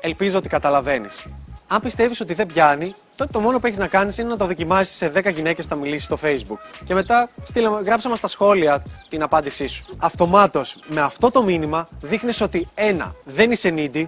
Ελπίζω 0.00 0.38
ότι 0.38 0.48
καταλαβαίνεις. 0.48 1.26
Αν 1.72 1.80
πιστεύεις 1.80 2.20
ότι 2.20 2.34
δεν 2.34 2.46
πιάνει, 2.46 2.94
τότε 3.16 3.32
το 3.32 3.40
μόνο 3.40 3.58
που 3.60 3.66
έχεις 3.66 3.78
να 3.78 3.86
κάνεις 3.86 4.18
είναι 4.18 4.28
να 4.28 4.36
το 4.36 4.46
δοκιμάσεις 4.46 4.96
σε 4.96 5.12
10 5.14 5.32
γυναίκες 5.32 5.66
θα 5.66 5.74
μιλήσεις 5.74 6.04
στο 6.04 6.18
Facebook. 6.22 6.58
Και 6.84 6.94
μετά 6.94 7.30
στείλε, 7.42 7.68
γράψε 7.68 8.08
μας 8.08 8.18
στα 8.18 8.26
σχόλια 8.26 8.82
την 9.08 9.22
απάντησή 9.22 9.66
σου. 9.66 9.84
Αυτομάτως 9.98 10.76
με 10.86 11.00
αυτό 11.00 11.30
το 11.30 11.42
μήνυμα 11.42 11.88
δείχνεις 12.00 12.40
ότι 12.40 12.66
ένα, 12.74 13.14
δεν 13.24 13.50
είσαι 13.50 13.74
needy. 13.76 14.06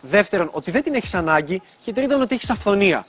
Δεύτερον, 0.00 0.48
ότι 0.52 0.70
δεν 0.70 0.82
την 0.82 0.94
έχεις 0.94 1.14
ανάγκη. 1.14 1.62
Και 1.82 1.92
τρίτον, 1.92 2.20
ότι 2.20 2.34
έχεις 2.34 2.50
αυθονία. 2.50 3.06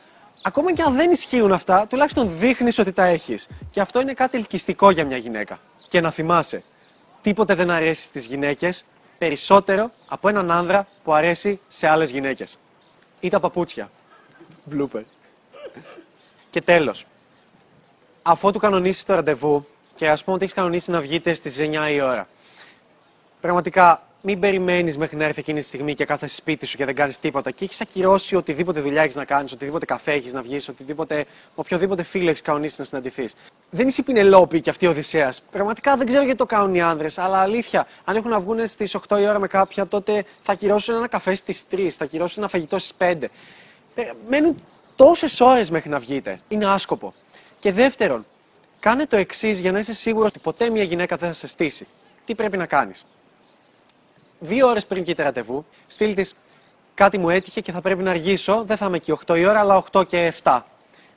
Ακόμα 0.47 0.73
και 0.73 0.81
αν 0.81 0.95
δεν 0.95 1.11
ισχύουν 1.11 1.51
αυτά, 1.51 1.87
τουλάχιστον 1.87 2.37
δείχνεις 2.37 2.79
ότι 2.79 2.91
τα 2.91 3.03
έχεις. 3.03 3.47
Και 3.69 3.81
αυτό 3.81 4.01
είναι 4.01 4.13
κάτι 4.13 4.37
ελκυστικό 4.37 4.89
για 4.89 5.05
μια 5.05 5.17
γυναίκα. 5.17 5.59
Και 5.87 6.01
να 6.01 6.11
θυμάσαι, 6.11 6.63
τίποτε 7.21 7.55
δεν 7.55 7.71
αρέσει 7.71 8.03
στις 8.03 8.25
γυναίκες 8.25 8.85
περισσότερο 9.17 9.91
από 10.07 10.29
έναν 10.29 10.51
άνδρα 10.51 10.87
που 11.03 11.13
αρέσει 11.13 11.59
σε 11.67 11.87
άλλες 11.87 12.09
γυναίκες 12.11 12.59
ή 13.19 13.29
τα 13.29 13.39
παπούτσια. 13.39 13.91
Blooper. 14.71 15.03
Και 16.49 16.61
τέλος. 16.61 17.05
Αφού 18.21 18.51
του 18.51 18.59
κανονίσεις 18.59 19.03
το 19.03 19.13
ραντεβού 19.13 19.67
και 19.95 20.09
ας 20.09 20.23
πούμε 20.23 20.35
ότι 20.35 20.43
έχεις 20.43 20.55
κανονίσει 20.55 20.91
να 20.91 21.01
βγείτε 21.01 21.33
στις 21.33 21.59
9 21.59 21.91
η 21.91 22.01
ώρα. 22.01 22.27
Πραγματικά 23.41 24.04
μην 24.25 24.39
περιμένεις 24.39 24.97
μέχρι 24.97 25.17
να 25.17 25.25
έρθει 25.25 25.39
εκείνη 25.39 25.59
τη 25.59 25.65
στιγμή 25.65 25.93
και 25.93 26.05
κάθεσαι 26.05 26.35
σπίτι 26.35 26.65
σου 26.65 26.77
και 26.77 26.85
δεν 26.85 26.95
κάνεις 26.95 27.19
τίποτα 27.19 27.51
και 27.51 27.63
έχεις 27.63 27.81
ακυρώσει 27.81 28.35
οτιδήποτε 28.35 28.79
δουλειά 28.79 29.01
έχεις 29.01 29.15
να 29.15 29.25
κάνεις, 29.25 29.51
οτιδήποτε 29.51 29.85
καφέ 29.85 30.11
έχεις 30.11 30.33
να 30.33 30.41
βγεις, 30.41 30.69
οτιδήποτε, 30.69 31.25
οποιοδήποτε 31.55 32.03
φίλο 32.03 32.29
έχεις 32.29 32.41
κανονίσει 32.41 32.75
να 32.77 32.85
συναντηθείς. 32.85 33.35
Δεν 33.69 33.87
είσαι 33.87 34.01
η 34.01 34.03
Πινελόπη 34.03 34.61
και 34.61 34.69
αυτή 34.69 34.85
η 34.85 34.87
Οδυσσέας. 34.87 35.43
Πραγματικά 35.51 35.97
δεν 35.97 36.07
ξέρω 36.07 36.23
γιατί 36.23 36.37
το 36.37 36.45
κάνουν 36.45 36.75
οι 36.75 36.81
άνδρες, 36.81 37.17
αλλά 37.17 37.37
αλήθεια, 37.37 37.87
αν 38.03 38.15
έχουν 38.15 38.29
να 38.29 38.39
βγουν 38.39 38.67
στις 38.67 38.95
8 38.95 39.19
η 39.19 39.27
ώρα 39.27 39.39
με 39.39 39.47
κάποια, 39.47 39.87
τότε 39.87 40.23
θα 40.41 40.51
ακυρώσουν 40.51 40.95
ένα 40.95 41.07
καφέ 41.07 41.35
στις 41.35 41.63
3, 41.71 41.87
θα 41.89 42.03
ακυρώσουν 42.03 42.41
ένα 42.41 42.51
φαγητό 42.51 42.77
στις 42.77 42.93
5. 42.97 43.29
Ε, 43.95 44.11
μένουν 44.27 44.63
τόσες 44.95 45.41
ώρες 45.41 45.69
μέχρι 45.69 45.89
να 45.89 45.99
βγείτε. 45.99 46.39
Είναι 46.47 46.65
άσκοπο. 46.65 47.13
Και 47.59 47.71
δεύτερον, 47.71 48.25
κάνε 48.79 49.05
το 49.05 49.17
εξής 49.17 49.59
για 49.59 49.71
να 49.71 49.79
είσαι 49.79 49.93
σίγουρος 49.93 50.29
ότι 50.29 50.39
ποτέ 50.39 50.69
μια 50.69 50.83
γυναίκα 50.83 51.15
δεν 51.17 51.27
θα 51.27 51.35
σε 51.35 51.47
στήσει. 51.47 51.87
Τι 52.25 52.35
πρέπει 52.35 52.57
να 52.57 52.65
κάνεις; 52.65 53.05
Δύο 54.39 54.67
ώρες 54.67 54.85
πριν 54.85 55.03
κοίτα 55.03 55.23
ραντεβού, 55.23 55.65
στείλει 55.87 56.13
της 56.13 56.35
κάτι 56.93 57.17
μου 57.17 57.29
έτυχε 57.29 57.61
και 57.61 57.71
θα 57.71 57.81
πρέπει 57.81 58.03
να 58.03 58.11
αργήσω. 58.11 58.63
Δεν 58.63 58.77
θα 58.77 58.85
είμαι 58.85 58.97
εκεί 58.97 59.13
8 59.25 59.37
η 59.37 59.45
ώρα, 59.45 59.59
αλλά 59.59 59.83
8 59.91 60.07
και 60.07 60.33
7. 60.43 60.61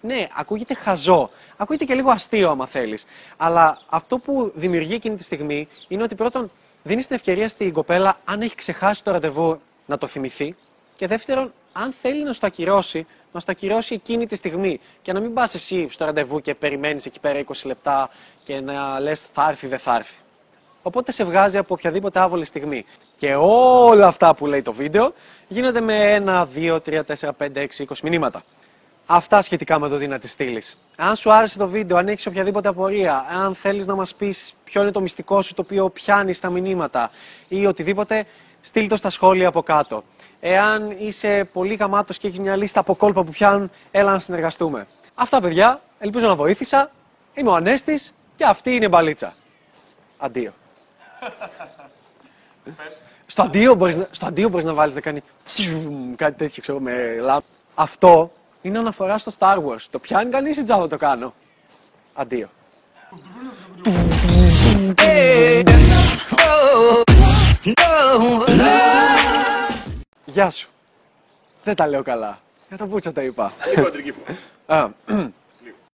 Ναι, 0.01 0.27
ακούγεται 0.35 0.75
χαζό. 0.75 1.31
Ακούγεται 1.57 1.85
και 1.85 1.95
λίγο 1.95 2.11
αστείο, 2.11 2.51
άμα 2.51 2.67
θέλεις. 2.67 3.05
Αλλά 3.37 3.79
αυτό 3.89 4.19
που 4.19 4.53
δημιουργεί 4.55 4.95
εκείνη 4.95 5.17
τη 5.17 5.23
στιγμή 5.23 5.69
είναι 5.89 6.03
ότι 6.03 6.15
πρώτον 6.15 6.51
δίνεις 6.83 7.07
την 7.07 7.17
ευκαιρία 7.17 7.49
στην 7.49 7.73
κοπέλα, 7.73 8.19
αν 8.25 8.41
έχει 8.41 8.55
ξεχάσει 8.55 9.05
το 9.05 9.11
ραντεβού, 9.11 9.61
να 9.87 9.99
το 9.99 10.07
θυμηθεί. 10.07 10.57
Και 10.97 11.07
δεύτερον, 11.07 11.53
αν 11.73 11.93
θέλει 11.93 12.23
να 12.23 12.33
στο 12.33 12.47
ακυρώσει, 12.47 13.07
να 13.33 13.41
στο 13.41 13.51
ακυρώσει 13.51 13.95
εκείνη 13.95 14.27
τη 14.27 14.37
στιγμή. 14.37 14.81
Και 15.03 15.13
να 15.13 15.21
μην 15.21 15.35
πας 15.35 15.55
εσύ 15.55 15.87
στο 15.91 16.05
ραντεβού 16.05 16.41
και 16.41 16.55
περιμένεις 16.55 17.07
εκεί 17.07 17.21
πέρα 17.21 17.39
20 17.39 17.53
λεπτά 17.65 18.11
και 18.43 18.61
να 18.61 19.01
λες 19.01 19.27
θα 19.33 19.49
έρθει, 19.49 19.67
δεν 19.67 19.79
θα 19.79 19.97
έρθει. 19.97 20.15
Οπότε 20.89 21.13
σε 21.13 21.25
βγάζει 21.25 21.59
από 21.59 21.75
οποιαδήποτε 21.75 22.21
άβολη 22.21 22.45
στιγμή. 22.45 22.85
Και 23.17 23.35
όλα 23.35 24.07
αυτά 24.07 24.35
που 24.35 24.47
λέει 24.47 24.63
το 24.63 24.73
βίντεο 24.73 25.13
γίνονται 25.49 25.81
με 25.81 26.23
1, 26.27 26.47
2, 26.55 26.81
3, 26.81 27.01
4, 27.05 27.31
5, 27.39 27.57
6, 27.57 27.85
20 27.89 28.01
μηνύματα. 28.03 28.43
Αυτά 29.07 29.43
σχετικά 29.43 29.79
με 29.79 29.89
το 29.89 29.99
τι 29.99 30.07
να 30.07 30.19
τη 30.19 30.29
στείλεις. 30.29 30.79
Αν 30.97 31.17
σου 31.17 31.33
άρεσε 31.33 31.59
το 31.59 31.69
βίντεο, 31.69 31.97
αν 31.97 32.09
έχεις 32.09 32.27
οποιαδήποτε 32.27 32.69
απορία, 32.69 33.27
αν 33.31 33.55
θέλεις 33.55 33.87
να 33.87 33.95
μας 33.95 34.15
πεις 34.15 34.55
ποιο 34.65 34.83
είναι 34.83 34.91
το 34.91 35.01
μυστικό 35.01 35.43
σου 35.43 35.55
το 35.55 35.63
οποίο 35.63 35.91
πιάνει 35.91 36.33
στα 36.33 36.51
μηνύματα 36.51 37.11
ή 37.49 37.67
οτιδήποτε, 37.67 38.25
στείλ 38.61 38.89
το 38.89 38.97
στα 38.97 39.11
σχόλια 39.11 39.49
από 39.49 39.63
κάτω. 39.63 40.05
Εάν 40.41 40.95
είσαι 40.99 41.49
πολύ 41.53 41.75
γαμάτος 41.75 42.19
και 42.19 42.27
έχεις 42.27 42.39
μια 42.39 42.57
λίστα 42.57 42.81
από 42.81 42.95
κόλπα 42.95 43.25
που 43.25 43.31
πιάνουν, 43.31 43.71
έλα 43.91 44.13
να 44.13 44.19
συνεργαστούμε. 44.19 44.87
Αυτά 45.15 45.41
παιδιά, 45.41 45.81
ελπίζω 45.99 46.27
να 46.27 46.35
βοήθησα. 46.35 46.91
Είμαι 47.35 47.51
ο 47.51 47.55
Ανέστης 47.55 48.15
και 48.37 48.45
αυτή 48.45 48.75
είναι 48.75 48.85
η 48.85 48.89
μπαλίτσα. 48.91 49.35
Αντίο. 50.19 50.53
Στο 53.27 53.43
αντίο 53.43 53.75
μπορείς, 53.75 53.97
να- 53.97 54.09
στο 54.11 54.27
αντίο 54.27 54.49
μπορείς 54.49 54.67
να 54.67 54.73
βάλεις 54.75 54.95
να 54.95 55.01
κάνει 55.01 55.23
ψιουμ, 55.45 56.15
κάτι 56.15 56.37
τέτοιο, 56.39 56.63
ξέρω, 56.63 56.79
με 56.81 57.17
λάμπ. 57.21 57.43
Αυτό 57.75 58.33
είναι 58.63 58.79
αναφορά 58.79 59.19
στο 59.19 59.33
Star 59.39 59.57
Wars. 59.57 59.81
Το 59.91 59.99
πιάνει 59.99 60.31
κανείς 60.31 60.57
ή 60.57 60.63
τζάβα 60.63 60.89
το 60.89 60.97
κάνω; 60.97 61.35
Αντίο. 62.15 62.49
Γεια 70.25 70.51
σου. 70.51 70.69
Δεν 71.65 71.75
τα 71.75 71.87
λέω 71.87 72.03
καλά. 72.03 72.39
Για 72.69 72.77
τα 72.77 72.87
πούτσα 72.87 73.13
τα 73.13 73.23
είπα. 73.23 73.53
Λίγο 73.75 73.87
αντρική 73.87 74.13
φορά. 74.13 74.39
Α, 74.83 74.89